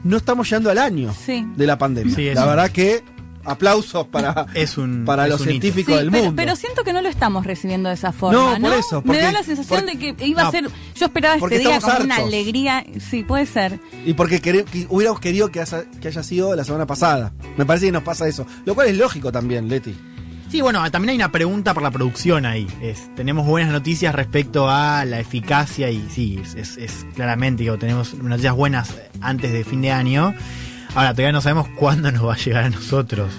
no 0.05 0.17
estamos 0.17 0.49
llegando 0.49 0.71
al 0.71 0.79
año 0.79 1.13
Sí. 1.15 1.47
de 1.57 1.67
la 1.67 1.79
pandemia. 1.79 2.15
Sí, 2.15 2.31
la 2.35 2.45
verdad 2.47 2.71
que 2.71 3.03
aplausos 3.51 4.07
para, 4.07 4.47
Es 4.55 4.79
un- 4.79 5.05
para 5.05 5.25
es 5.25 5.31
los 5.31 5.41
un 5.43 5.49
científicos 5.49 5.95
Sí, 5.95 5.99
del 6.01 6.11
pero, 6.11 6.25
mundo. 6.25 6.37
pero 6.43 6.57
siento 6.57 6.85
que 6.85 6.93
no 6.93 7.03
lo 7.03 7.09
estamos 7.09 7.45
recibiendo 7.47 7.89
de 7.89 7.95
esa 7.97 8.13
forma. 8.13 8.39
No, 8.39 8.59
No, 8.59 8.69
por 8.69 8.79
eso, 8.79 9.03
Me 9.05 9.19
da 9.19 9.33
la 9.33 9.43
sensación 9.43 9.85
porque- 9.87 10.13
de 10.13 10.17
que 10.17 10.27
iba 10.27 10.43
no, 10.43 10.49
a 10.49 10.53
ser. 10.53 10.71
Yo 10.95 11.07
esperaba 11.07 11.35
este 11.37 11.59
día 11.59 11.81
como 11.81 11.87
una 12.05 12.15
hartos. 12.15 12.29
alegría. 12.29 12.85
Sí, 13.11 13.23
puede 13.25 13.47
ser. 13.47 13.79
Y 14.07 14.15
porque 14.15 14.41
que 14.41 14.65
hubiéramos 14.89 15.21
querido 15.21 15.51
que 15.51 15.61
haya, 15.61 15.85
que 16.01 16.09
haya 16.09 16.23
sido 16.23 16.55
la 16.57 16.65
semana 16.65 16.87
pasada. 16.87 17.33
Me 17.57 17.67
parece 17.67 17.87
que 17.87 17.93
nos 17.93 18.03
pasa 18.03 18.27
eso. 18.29 18.47
Lo 18.65 18.75
cual 18.75 18.89
es 18.89 18.97
lógico 18.97 19.31
también, 19.33 19.69
Leti. 19.69 19.95
Sí, 20.51 20.61
bueno, 20.63 20.83
también 20.91 21.11
hay 21.11 21.17
una 21.17 21.31
pregunta 21.31 21.75
por 21.75 21.83
la 21.85 21.93
producción 21.93 22.45
ahí. 22.45 22.67
Es, 22.83 23.15
tenemos 23.15 23.47
buenas 23.47 23.71
noticias 23.71 24.13
respecto 24.13 24.69
a 24.69 25.05
la 25.05 25.21
eficacia 25.21 25.91
y 25.93 26.05
sí, 26.11 26.41
es, 26.43 26.55
es- 26.57 26.77
es 26.77 27.07
claramente, 27.15 27.63
digo, 27.63 27.79
tenemos 27.79 28.15
noticias 28.15 28.55
buenas 28.57 28.93
antes 29.21 29.53
de 29.53 29.63
fin 29.63 29.81
de 29.81 29.93
año. 29.93 30.35
Ahora, 30.95 31.13
todavía 31.13 31.33
no 31.33 31.41
sabemos 31.41 31.69
cuándo 31.77 32.11
nos 32.11 32.27
va 32.27 32.35
a 32.35 32.37
llegar 32.37 32.65
a 32.65 32.71
nosotros. 32.71 33.31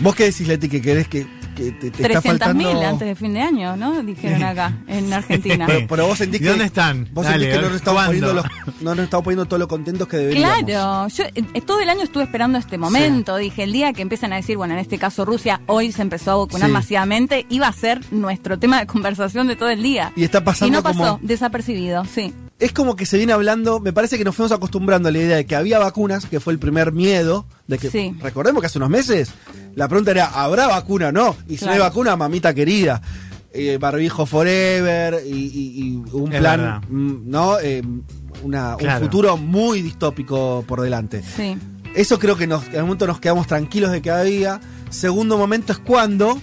¿Vos 0.00 0.14
qué 0.14 0.24
decís, 0.24 0.46
Leti, 0.46 0.68
que 0.68 0.80
querés 0.80 1.08
que, 1.08 1.26
que 1.56 1.70
te, 1.72 1.90
te 1.90 2.02
está 2.02 2.20
300.000 2.20 2.22
faltando? 2.22 2.80
antes 2.82 3.08
de 3.08 3.14
fin 3.14 3.32
de 3.34 3.40
año, 3.42 3.76
¿no? 3.76 4.02
Dijeron 4.02 4.42
acá, 4.42 4.72
en 4.88 5.12
Argentina. 5.12 5.66
Pero, 5.68 5.86
pero 5.88 6.06
vos 6.06 6.18
sentís 6.18 6.40
¿Y 6.40 6.44
que. 6.44 6.50
dónde 6.50 6.64
están? 6.64 7.08
Vos 7.12 7.24
Dale, 7.24 7.44
sentís 7.44 7.56
que 7.56 7.62
no 7.62 7.68
nos 7.68 7.76
estamos 7.76 8.04
poniendo, 8.06 8.32
los- 8.34 8.44
no 8.80 8.94
nos 8.94 9.04
estamos 9.04 9.24
poniendo 9.24 9.44
todos 9.46 9.58
los 9.60 9.68
contentos 9.68 10.08
que 10.08 10.16
deberíamos. 10.16 10.64
Claro, 10.64 11.08
yo 11.08 11.24
eh, 11.34 11.60
todo 11.60 11.80
el 11.80 11.88
año 11.90 12.02
estuve 12.02 12.24
esperando 12.24 12.58
este 12.58 12.76
momento. 12.78 13.36
Dije, 13.36 13.62
el 13.64 13.72
día 13.72 13.92
que 13.92 14.02
empiezan 14.02 14.32
a 14.32 14.36
decir, 14.36 14.56
bueno, 14.56 14.74
en 14.74 14.80
este 14.80 14.98
caso 14.98 15.24
Rusia, 15.24 15.60
hoy 15.66 15.92
se 15.92 16.02
empezó 16.02 16.32
a 16.32 16.36
vacunar 16.36 16.68
Sí. 16.68 16.72
masivamente, 16.72 17.46
iba 17.50 17.68
a 17.68 17.72
ser 17.72 18.00
nuestro 18.12 18.58
tema 18.58 18.78
de 18.80 18.86
conversación 18.86 19.46
de 19.48 19.56
todo 19.56 19.68
el 19.70 19.82
día. 19.82 20.12
Y 20.16 20.24
está 20.24 20.42
pasando 20.42 20.66
Y 20.68 20.70
no 20.70 20.82
pasó, 20.82 20.98
como- 20.98 21.18
desapercibido, 21.22 22.04
sí. 22.04 22.32
Es 22.60 22.72
como 22.72 22.94
que 22.94 23.04
se 23.04 23.16
viene 23.16 23.32
hablando, 23.32 23.80
me 23.80 23.92
parece 23.92 24.16
que 24.16 24.24
nos 24.24 24.34
fuimos 24.36 24.52
acostumbrando 24.52 25.08
a 25.08 25.12
la 25.12 25.18
idea 25.18 25.36
de 25.36 25.44
que 25.44 25.56
había 25.56 25.78
vacunas, 25.80 26.26
que 26.26 26.38
fue 26.38 26.52
el 26.52 26.58
primer 26.60 26.92
miedo, 26.92 27.46
de 27.66 27.78
que 27.78 27.90
Sí. 27.90 28.14
recordemos 28.20 28.60
que 28.60 28.66
hace 28.66 28.78
unos 28.78 28.90
meses 28.90 29.30
la 29.74 29.88
pregunta 29.88 30.12
era, 30.12 30.26
¿habrá 30.26 30.68
vacuna 30.68 31.08
o 31.08 31.12
no? 31.12 31.36
Y 31.48 31.56
si 31.56 31.64
no 31.64 31.72
hay 31.72 31.80
vacuna, 31.80 32.14
mamita 32.16 32.54
querida. 32.54 33.02
Eh, 33.52 33.78
barbijo 33.80 34.24
forever 34.26 35.22
y, 35.26 35.30
y- 35.30 35.82
y 35.84 36.02
un 36.12 36.32
Es 36.32 36.40
plan, 36.40 36.60
verdad. 36.60 36.82
mm, 36.88 37.16
¿no? 37.30 37.58
Eh, 37.60 37.82
una- 38.42 38.76
Claro. 38.76 38.98
Un 39.00 39.04
futuro 39.10 39.36
muy 39.36 39.80
distópico 39.82 40.64
por 40.66 40.80
delante. 40.80 41.22
Sí. 41.36 41.56
Eso 41.94 42.18
creo 42.18 42.36
que 42.36 42.46
nos, 42.48 42.66
en 42.68 42.76
un 42.80 42.86
momento 42.86 43.06
nos 43.06 43.20
quedamos 43.20 43.46
tranquilos 43.46 43.92
de 43.92 44.02
que 44.02 44.10
había. 44.10 44.60
Segundo 44.90 45.38
momento 45.38 45.72
es 45.72 45.78
cuando, 45.78 46.40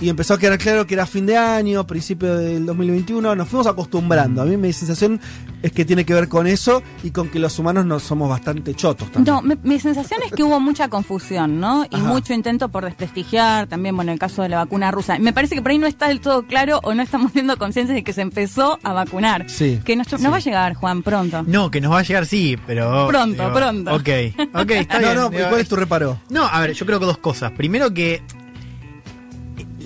y 0.00 0.08
empezó 0.08 0.34
a 0.34 0.38
quedar 0.38 0.58
claro 0.58 0.86
que 0.86 0.94
era 0.94 1.06
fin 1.06 1.24
de 1.26 1.36
año, 1.36 1.86
principio 1.86 2.36
del 2.36 2.66
2021, 2.66 3.34
nos 3.34 3.48
fuimos 3.48 3.66
acostumbrando. 3.66 4.42
A 4.42 4.44
mí 4.44 4.56
mi 4.56 4.72
sensación 4.72 5.20
es 5.62 5.72
que 5.72 5.84
tiene 5.84 6.04
que 6.04 6.12
ver 6.12 6.28
con 6.28 6.46
eso 6.46 6.82
y 7.02 7.10
con 7.10 7.28
que 7.30 7.38
los 7.38 7.58
humanos 7.58 7.86
no 7.86 7.98
somos 7.98 8.28
bastante 8.28 8.74
chotos 8.74 9.10
también. 9.10 9.34
No, 9.34 9.56
mi 9.62 9.80
sensación 9.80 10.20
es 10.24 10.32
que 10.32 10.42
hubo 10.42 10.60
mucha 10.60 10.88
confusión, 10.88 11.60
¿no? 11.60 11.84
Y 11.90 11.96
Ajá. 11.96 12.04
mucho 12.04 12.34
intento 12.34 12.68
por 12.68 12.84
desprestigiar, 12.84 13.66
también, 13.66 13.96
bueno, 13.96 14.12
el 14.12 14.18
caso 14.18 14.42
de 14.42 14.50
la 14.50 14.58
vacuna 14.58 14.90
rusa. 14.90 15.18
Me 15.18 15.32
parece 15.32 15.54
que 15.54 15.62
por 15.62 15.70
ahí 15.70 15.78
no 15.78 15.86
está 15.86 16.08
del 16.08 16.20
todo 16.20 16.42
claro 16.42 16.80
o 16.82 16.94
no 16.94 17.02
estamos 17.02 17.32
siendo 17.32 17.56
conscientes 17.56 17.94
de 17.94 18.04
que 18.04 18.12
se 18.12 18.20
empezó 18.20 18.78
a 18.82 18.92
vacunar. 18.92 19.48
Sí. 19.48 19.80
Que 19.84 19.96
nos, 19.96 20.12
nos 20.12 20.30
va 20.32 20.36
a 20.36 20.40
llegar, 20.40 20.74
Juan, 20.74 21.02
pronto. 21.02 21.42
No, 21.46 21.70
que 21.70 21.80
nos 21.80 21.92
va 21.92 22.00
a 22.00 22.02
llegar, 22.02 22.26
sí, 22.26 22.58
pero. 22.66 23.06
Pronto, 23.08 23.52
pronto. 23.52 23.94
Ok, 23.94 24.08
ok, 24.54 24.70
está 24.72 24.94
no, 25.00 25.06
bien. 25.06 25.14
no, 25.16 25.30
Digo, 25.30 25.48
¿cuál 25.48 25.60
es 25.60 25.68
tu 25.68 25.76
reparo? 25.76 26.20
No, 26.28 26.44
a 26.44 26.60
ver, 26.60 26.72
yo 26.74 26.84
creo 26.84 27.00
que 27.00 27.06
dos 27.06 27.18
cosas. 27.18 27.52
Primero 27.52 27.92
que 27.94 28.22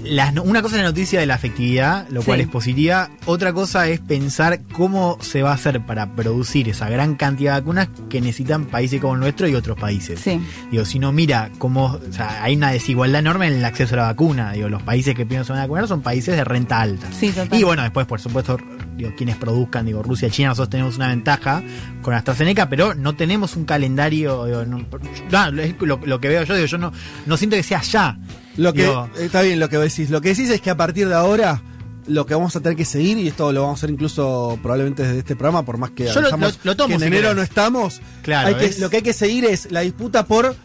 las 0.05 0.37
una 0.39 0.63
cosa 0.63 0.77
es 0.77 0.83
la 0.83 0.89
noticia 0.89 1.21
de 1.21 1.27
la 1.27 1.35
afectividad, 1.35 2.09
lo 2.11 2.23
cual 2.23 2.41
es 2.41 2.49
positiva. 2.49 3.11
Otra 3.27 3.53
cosa 3.53 3.89
es 3.89 4.01
pensar 4.01 4.61
cómo 4.73 5.19
se 5.21 5.43
va 5.43 5.51
a 5.51 5.55
hacer 5.55 5.85
para 5.85 6.15
producir 6.15 6.69
esa 6.69 6.89
gran 6.89 7.17
cantidad 7.17 7.55
de 7.55 7.61
vacunas 7.61 7.89
que 8.09 8.21
necesitan 8.21 8.67
países 8.67 9.01
como 9.01 9.15
el 9.15 9.21
nuestro 9.21 9.49
y 9.49 9.55
otros 9.55 9.79
países. 9.79 10.21
Sí. 10.21 10.41
Digo, 10.71 10.85
si 10.85 10.99
no 10.99 11.13
mira 11.13 11.51
cómo, 11.59 11.99
o 12.09 12.13
sea, 12.13 12.43
hay 12.43 12.57
una 12.57 12.71
desigualdad 12.71 13.21
enorme 13.21 13.49
en 13.49 13.55
el 13.55 13.65
acceso 13.65 13.95
a 13.95 13.99
la 13.99 14.05
vacuna. 14.05 14.53
Digo, 14.53 14.69
los 14.69 14.83
países 14.83 15.15
que 15.15 15.27
primero 15.27 15.45
se 15.45 15.53
van 15.53 15.61
a 15.61 15.65
vacunar 15.65 15.89
son 15.89 16.03
países 16.03 16.37
de 16.37 16.45
renta 16.45 16.81
alta. 16.81 17.09
Sí, 17.13 17.31
total. 17.31 17.59
Y 17.59 17.63
bueno, 17.63 17.83
después, 17.83 18.07
por 18.07 18.21
supuesto, 18.21 18.59
digo, 18.97 19.13
quienes 19.17 19.37
produzcan, 19.37 19.87
digo, 19.87 20.03
Rusia 20.03 20.31
China, 20.31 20.51
nosotros 20.51 20.71
tenemos 20.71 20.97
una 20.97 21.09
ventaja 21.09 21.63
con 22.03 22.15
AstraZeneca, 22.15 22.69
pero 22.69 22.95
no 22.95 23.15
tenemos 23.15 23.57
un 23.57 23.65
calendario, 23.65 24.47
digo, 24.47 24.65
no, 24.65 24.87
lo, 25.81 26.01
lo 26.05 26.21
que 26.21 26.29
veo 26.29 26.45
yo, 26.45 26.55
digo, 26.55 26.67
yo 26.67 26.79
no, 26.79 26.93
no 27.27 27.37
siento 27.37 27.57
que 27.57 27.63
sea 27.63 27.83
ya. 27.83 28.19
Lo 28.57 28.73
que, 28.73 28.91
está 29.19 29.43
bien 29.43 29.59
lo 29.61 29.69
que 29.69 29.79
decís. 29.79 30.11
Lo 30.11 30.21
que 30.21 30.31
decís 30.31 30.51
es 30.51 30.61
que 30.61 30.71
a 30.71 30.77
partir 30.77 31.09
de 31.09 31.15
ahora 31.15 31.63
lo 32.07 32.27
que 32.27 32.35
vamos 32.35 32.55
a 32.57 32.61
tener 32.61 32.77
que 32.77 32.85
seguir, 32.85 33.19
y 33.19 33.29
esto 33.29 33.53
lo 33.53 33.63
vamos 33.63 33.79
a 33.79 33.81
hacer 33.81 33.91
incluso 33.91 34.59
probablemente 34.63 35.03
desde 35.05 35.19
este 35.21 35.37
programa, 35.37 35.65
por 35.65 35.79
más 35.79 35.91
que 35.91 36.07
Yo 36.07 36.15
lo- 36.15 36.21
avisamos 36.29 36.59
lo- 36.65 36.71
lo 36.73 36.77
tomo, 36.77 36.89
que 36.89 36.95
en 36.95 37.01
si 37.01 37.07
enero 37.07 37.23
querés. 37.23 37.37
no 37.37 37.43
estamos, 37.43 38.01
Claro, 38.23 38.49
hay 38.49 38.55
que- 38.57 38.67
es- 38.67 38.81
lo 38.81 38.91
que 38.91 38.97
hay 38.97 39.03
que 39.03 39.13
seguir 39.13 39.45
es 39.45 39.71
la 39.71 39.81
disputa 39.81 40.27
por 40.27 40.57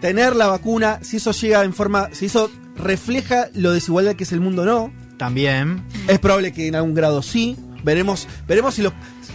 tener 0.00 0.34
la 0.36 0.46
vacuna, 0.46 1.00
si 1.02 1.16
eso 1.18 1.32
llega 1.32 1.64
en 1.64 1.74
forma, 1.74 2.08
si 2.12 2.26
eso 2.26 2.50
refleja 2.76 3.48
lo 3.54 3.72
desigualdad 3.72 4.14
que 4.14 4.24
es 4.24 4.32
el 4.32 4.40
mundo 4.40 4.64
no. 4.64 4.92
también. 5.18 5.82
Es 6.06 6.18
probable 6.20 6.52
que 6.52 6.68
en 6.68 6.76
algún 6.76 6.94
grado 6.94 7.22
sí. 7.22 7.56
Veremos, 7.84 8.26
veremos 8.46 8.74
si 8.74 8.82
lo. 8.82 8.92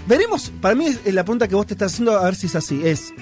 Veremos, 0.08 0.52
para 0.62 0.76
mí 0.76 0.86
es 1.06 1.14
la 1.14 1.24
pregunta 1.24 1.48
que 1.48 1.56
vos 1.56 1.68
te 1.68 1.74
estás 1.74 1.92
haciendo, 1.94 2.18
a 2.18 2.24
ver 2.26 2.36
si 2.36 2.48
es 2.48 2.56
así. 2.56 2.82
Es. 2.86 3.14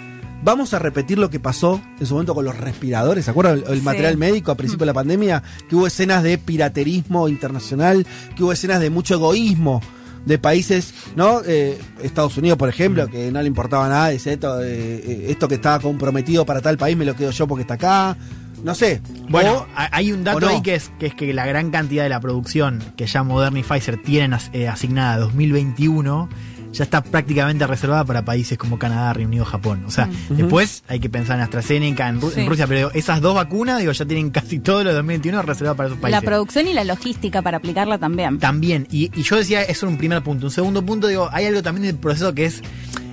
Vamos 0.43 0.73
a 0.73 0.80
repetir 0.80 1.19
lo 1.19 1.30
que 1.30 1.39
pasó 1.39 1.80
en 1.99 2.06
su 2.08 2.13
momento 2.15 2.34
con 2.34 2.45
los 2.45 2.58
respiradores. 2.58 3.25
¿Se 3.25 3.32
acuerdan? 3.32 3.60
El, 3.60 3.63
el 3.67 3.80
Sí. 3.80 3.86
material 3.86 4.17
médico 4.17 4.51
a 4.51 4.56
principio 4.56 4.82
de 4.86 4.88
la 4.88 4.93
pandemia, 4.93 5.43
que 5.69 5.75
hubo 5.75 5.86
escenas 5.88 6.23
de 6.23 6.38
piraterismo 6.38 7.27
internacional, 7.30 8.06
que 8.36 8.43
hubo 8.43 8.51
escenas 8.51 8.80
de 8.80 8.89
mucho 8.89 9.13
egoísmo 9.15 9.82
de 10.25 10.38
países, 10.39 10.93
¿no? 11.15 11.41
Eh, 11.45 11.80
Estados 12.04 12.38
Unidos, 12.38 12.58
por 12.58 12.69
ejemplo, 12.69 13.08
que 13.08 13.32
no 13.32 13.41
le 13.41 13.47
importaba 13.47 13.88
nada, 13.89 14.10
dice 14.10 14.34
esto, 14.34 14.62
eh, 14.63 14.67
eh, 15.06 15.25
esto 15.30 15.47
que 15.47 15.56
estaba 15.56 15.80
comprometido 15.80 16.45
para 16.45 16.62
tal 16.62 16.77
país 16.77 16.95
me 16.97 17.06
lo 17.06 17.15
quedo 17.15 17.32
yo 17.32 17.47
porque 17.47 17.62
está 17.62 17.75
acá. 17.75 18.17
No 18.63 18.75
sé. 18.75 19.01
Bueno, 19.30 19.54
O- 19.62 19.67
hay 19.75 20.12
un 20.12 20.23
dato 20.23 20.39
no. 20.41 20.47
ahí 20.49 20.62
que 20.62 20.75
es, 20.75 20.91
que 20.99 21.08
es 21.08 21.15
que 21.15 21.34
la 21.34 21.47
gran 21.47 21.71
cantidad 21.71 22.04
de 22.04 22.10
la 22.10 22.19
producción 22.19 22.77
que 22.95 23.08
ya 23.08 23.23
Moderna 23.23 23.58
y 23.60 23.63
Pfizer 23.63 23.99
tienen 24.04 24.34
as- 24.36 24.51
eh, 24.54 24.67
asignada 24.67 25.13
a 25.15 25.17
2021 25.17 26.30
ya 26.73 26.84
está 26.84 27.03
prácticamente 27.03 27.67
reservada 27.67 28.03
para 28.05 28.23
países 28.23 28.57
como 28.57 28.79
Canadá, 28.79 29.13
Reino 29.13 29.29
Unido, 29.29 29.45
Japón. 29.45 29.84
O 29.86 29.91
sea, 29.91 30.10
después 30.29 30.84
hay 30.88 30.99
que 30.99 31.10
pensar 31.10 31.38
en 31.38 31.43
AstraZeneca, 31.43 32.07
en, 32.07 32.21
Ru- 32.21 32.31
Sí. 32.31 32.41
en 32.41 32.47
Rusia, 32.47 32.67
pero 32.67 32.91
esas 32.93 33.19
dos 33.21 33.36
vacunas, 33.36 33.79
digo, 33.79 33.91
ya 33.91 34.05
tienen 34.05 34.29
casi 34.29 34.60
todo 34.60 34.84
lo 34.84 34.89
de 34.91 34.95
2021 34.95 35.41
reservado 35.41 35.75
para 35.75 35.89
esos 35.89 35.99
países. 35.99 36.21
La 36.21 36.25
producción 36.25 36.67
y 36.67 36.73
la 36.73 36.84
logística 36.84 37.41
para 37.41 37.57
aplicarla 37.57 37.97
también. 37.97 38.39
También, 38.39 38.88
y, 38.91 39.12
y 39.19 39.23
yo 39.23 39.36
decía, 39.38 39.63
eso 39.63 39.86
era 39.86 39.91
un 39.91 39.97
primer 39.97 40.21
punto. 40.23 40.45
Un 40.47 40.51
segundo 40.51 40.86
punto, 40.86 41.07
digo, 41.07 41.29
hay 41.31 41.45
algo 41.45 41.62
también 41.62 41.88
del 41.88 41.95
proceso 41.97 42.34
que 42.34 42.45
es, 42.45 42.62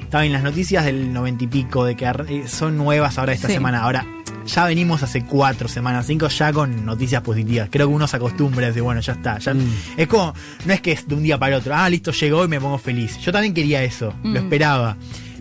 estaba 0.02 0.24
en 0.24 0.32
las 0.32 0.42
noticias 0.42 0.84
del 0.84 1.12
noventa 1.12 1.44
y 1.44 1.46
pico, 1.48 1.84
de 1.84 1.96
que 1.96 2.06
eh, 2.06 2.44
son 2.46 2.76
nuevas 2.76 3.18
ahora 3.18 3.32
esta 3.32 3.48
Sí. 3.48 3.54
semana. 3.54 3.82
Ahora, 3.82 4.06
ya 4.48 4.64
venimos 4.64 5.02
hace 5.02 5.24
cuatro 5.24 5.68
semanas, 5.68 6.06
cinco, 6.06 6.26
ya 6.28 6.52
con 6.52 6.84
noticias 6.84 7.22
positivas. 7.22 7.68
Creo 7.70 7.86
que 7.88 7.94
uno 7.94 8.06
se 8.08 8.16
acostumbra 8.16 8.64
a 8.66 8.68
decir, 8.68 8.82
bueno, 8.82 9.00
ya 9.00 9.12
está. 9.12 9.38
Ya, 9.38 9.54
Mm. 9.54 9.72
Es 9.96 10.08
como, 10.08 10.34
no 10.64 10.72
es 10.72 10.80
que 10.80 10.92
es 10.92 11.06
de 11.06 11.14
un 11.14 11.22
día 11.22 11.38
para 11.38 11.54
el 11.54 11.60
otro, 11.60 11.74
ah, 11.74 11.88
listo, 11.88 12.10
llegó 12.12 12.44
y 12.44 12.48
me 12.48 12.60
pongo 12.60 12.78
feliz. 12.78 13.18
Yo 13.18 13.30
también 13.32 13.54
quería 13.54 13.82
eso, 13.84 14.12
lo 14.24 14.30
Mm. 14.30 14.36
esperaba. 14.36 14.96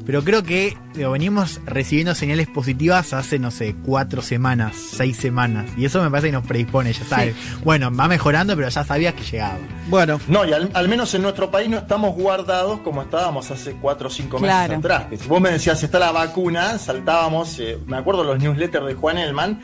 Pero 0.08 0.24
creo 0.24 0.42
que 0.42 0.76
digo, 0.96 1.12
venimos 1.12 1.62
recibiendo 1.66 2.16
señales 2.16 2.48
positivas 2.48 3.14
hace, 3.14 3.38
no 3.38 3.52
sé, 3.52 3.76
cuatro 3.86 4.24
semanas, 4.24 4.76
seis 4.76 5.18
semanas. 5.18 5.66
Y 5.78 5.86
eso 5.86 6.02
me 6.02 6.10
parece 6.10 6.30
que 6.30 6.32
nos 6.32 6.48
predispone, 6.48 6.92
ya 6.94 7.06
sabes. 7.06 7.36
Bueno, 7.64 7.94
va 7.96 8.08
mejorando, 8.08 8.56
pero 8.56 8.70
ya 8.70 8.84
sabías 8.84 9.14
que 9.14 9.24
llegaba. 9.24 9.58
Bueno, 9.90 10.20
No, 10.28 10.44
y 10.46 10.54
al, 10.54 10.72
al 10.74 10.88
menos 10.90 11.14
en 11.14 11.22
nuestro 11.22 11.52
país 11.52 11.70
no 11.70 11.78
estamos 11.78 12.16
guardados 12.16 12.80
como 12.80 13.04
estábamos 13.04 13.52
hace 13.52 13.74
cuatro 13.74 14.08
o 14.08 14.10
cinco 14.10 14.40
meses 14.40 14.56
Claro. 14.56 14.76
atrás. 14.78 15.06
Que 15.10 15.18
si 15.18 15.28
vos 15.28 15.40
me 15.42 15.52
decías, 15.52 15.84
está 15.84 16.00
la 16.00 16.12
vacuna, 16.12 16.80
saltábamos, 16.80 17.60
eh, 17.60 17.78
me 17.86 17.98
acuerdo 17.98 18.24
los 18.24 18.40
newsletters 18.40 18.86
de 18.88 18.94
Juan 18.96 19.18
Elman, 19.18 19.62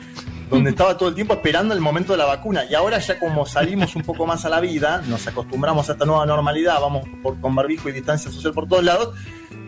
donde 0.50 0.70
estaba 0.70 0.96
todo 0.98 1.08
el 1.08 1.14
tiempo 1.14 1.32
esperando 1.34 1.72
el 1.74 1.80
momento 1.80 2.12
de 2.12 2.18
la 2.18 2.26
vacuna. 2.26 2.64
Y 2.70 2.74
ahora 2.74 2.98
ya 2.98 3.18
como 3.18 3.46
salimos 3.46 3.96
un 3.96 4.02
poco 4.02 4.26
más 4.26 4.44
a 4.44 4.50
la 4.50 4.60
vida, 4.60 5.02
nos 5.08 5.26
acostumbramos 5.26 5.88
a 5.88 5.92
esta 5.92 6.04
nueva 6.04 6.26
normalidad, 6.26 6.80
vamos 6.80 7.08
por, 7.22 7.40
con 7.40 7.54
barbijo 7.54 7.88
y 7.88 7.92
distancia 7.92 8.30
social 8.30 8.52
por 8.52 8.68
todos 8.68 8.84
lados, 8.84 9.14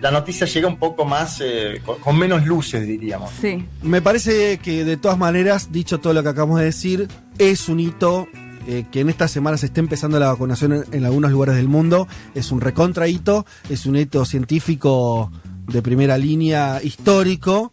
la 0.01 0.11
noticia 0.11 0.47
llega 0.47 0.69
un 0.69 0.79
poco 0.79 1.05
más, 1.05 1.41
eh, 1.45 1.81
con, 1.85 1.99
con 2.01 2.19
menos 2.19 2.45
luces, 2.47 2.87
diríamos. 2.87 3.31
Sí. 3.41 3.65
me 3.83 4.03
parece 4.03 4.59
que 4.59 4.85
de 4.85 4.97
todas 4.97 5.19
maneras, 5.19 5.73
dicho 5.73 5.99
todo 5.99 6.13
lo 6.13 6.23
que 6.23 6.29
acabamos 6.29 6.59
de 6.59 6.67
decir, 6.67 7.09
es 7.39 7.69
un 7.69 7.81
hito 7.81 8.29
eh, 8.69 8.85
que 8.91 9.01
en 9.01 9.09
estas 9.09 9.31
semanas 9.31 9.63
esté 9.65 9.81
empezando 9.81 10.19
la 10.19 10.27
vacunación 10.29 10.73
en, 10.73 10.85
en 10.93 11.05
algunos 11.05 11.31
lugares 11.31 11.57
del 11.57 11.69
mundo. 11.69 12.09
Es 12.35 12.51
un 12.53 12.61
recontra 12.61 13.07
hito, 13.09 13.47
es 13.69 13.87
un 13.87 13.97
hito 13.97 14.25
científico 14.25 15.31
de 15.67 15.83
primera 15.83 16.19
línea 16.19 16.81
histórico. 16.83 17.71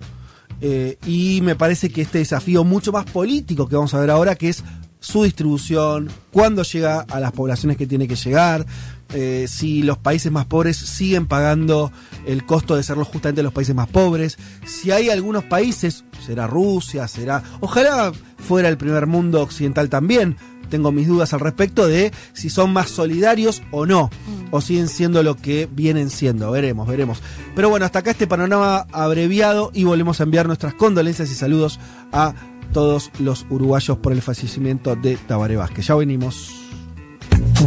eh, 0.62 0.98
y 1.06 1.42
me 1.42 1.56
parece 1.56 1.90
que 1.90 2.02
este 2.04 2.20
desafío 2.20 2.64
mucho 2.64 2.92
más 2.92 3.06
político 3.06 3.68
que 3.68 3.76
vamos 3.76 3.94
a 3.94 4.00
ver 4.00 4.10
ahora, 4.12 4.36
que 4.36 4.50
es 4.50 4.64
su 5.04 5.24
distribución, 5.24 6.10
cuándo 6.32 6.64
llega 6.64 7.02
a 7.02 7.20
las 7.20 7.34
poblaciones 7.34 7.76
que 7.76 7.86
tiene 7.86 8.08
que 8.08 8.16
llegar, 8.16 8.66
eh, 9.14 9.48
si 9.50 9.84
los 9.84 9.98
países 9.98 10.32
más 10.32 10.46
pobres 10.46 10.78
siguen 10.78 11.28
pagando 11.28 11.92
el 12.26 12.46
costo 12.46 12.78
de 12.78 12.84
serlo 12.84 13.04
justamente 13.04 13.44
los 13.44 13.52
países 13.52 13.76
más 13.76 13.90
pobres, 13.90 14.38
si 14.66 14.92
hay 14.92 15.10
algunos 15.10 15.44
países, 15.44 16.06
será 16.26 16.48
Rusia, 16.48 17.10
será, 17.10 17.44
ojalá 17.60 18.14
fuera 18.38 18.70
el 18.70 18.78
primer 18.78 19.06
mundo 19.06 19.42
occidental 19.42 19.90
también, 19.90 20.38
tengo 20.70 20.94
mis 20.94 21.08
dudas 21.08 21.34
al 21.34 21.42
respecto 21.42 21.86
de 21.86 22.14
si 22.32 22.50
son 22.50 22.72
más 22.72 22.90
solidarios 22.90 23.62
o 23.72 23.86
no, 23.86 24.10
o 24.52 24.62
siguen 24.62 24.88
siendo 24.88 25.22
lo 25.22 25.36
que 25.36 25.68
vienen 25.70 26.10
siendo, 26.10 26.50
veremos, 26.50 26.88
veremos. 26.88 27.22
Pero 27.56 27.70
bueno, 27.70 27.86
hasta 27.86 28.00
acá 28.00 28.12
este 28.12 28.26
panorama 28.26 28.88
abreviado 28.94 29.70
y 29.74 29.84
volvemos 29.84 30.22
a 30.22 30.24
enviar 30.24 30.48
nuestras 30.48 30.74
condolencias 30.74 31.30
y 31.30 31.36
saludos 31.36 31.80
a 32.14 32.34
todos 32.74 33.12
los 33.20 33.46
uruguayos 33.50 33.98
por 34.00 34.12
el 34.12 34.22
fallecimiento 34.22 34.96
de 34.96 35.16
Tabaré 35.16 35.56
Vázquez. 35.56 35.88
Ya 35.88 35.96
venimos. 35.96 36.52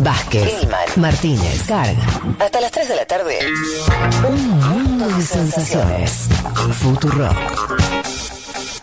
Vázquez, 0.02 0.68
Martínez, 0.96 1.62
Carga. 1.66 2.06
Hasta 2.38 2.60
las 2.60 2.70
3 2.70 2.88
de 2.88 2.96
la 2.96 3.06
tarde. 3.06 3.38
Un 4.28 4.60
mundo 4.60 5.08
de 5.08 5.22
sensaciones. 5.22 6.28
Futurock. 6.80 8.05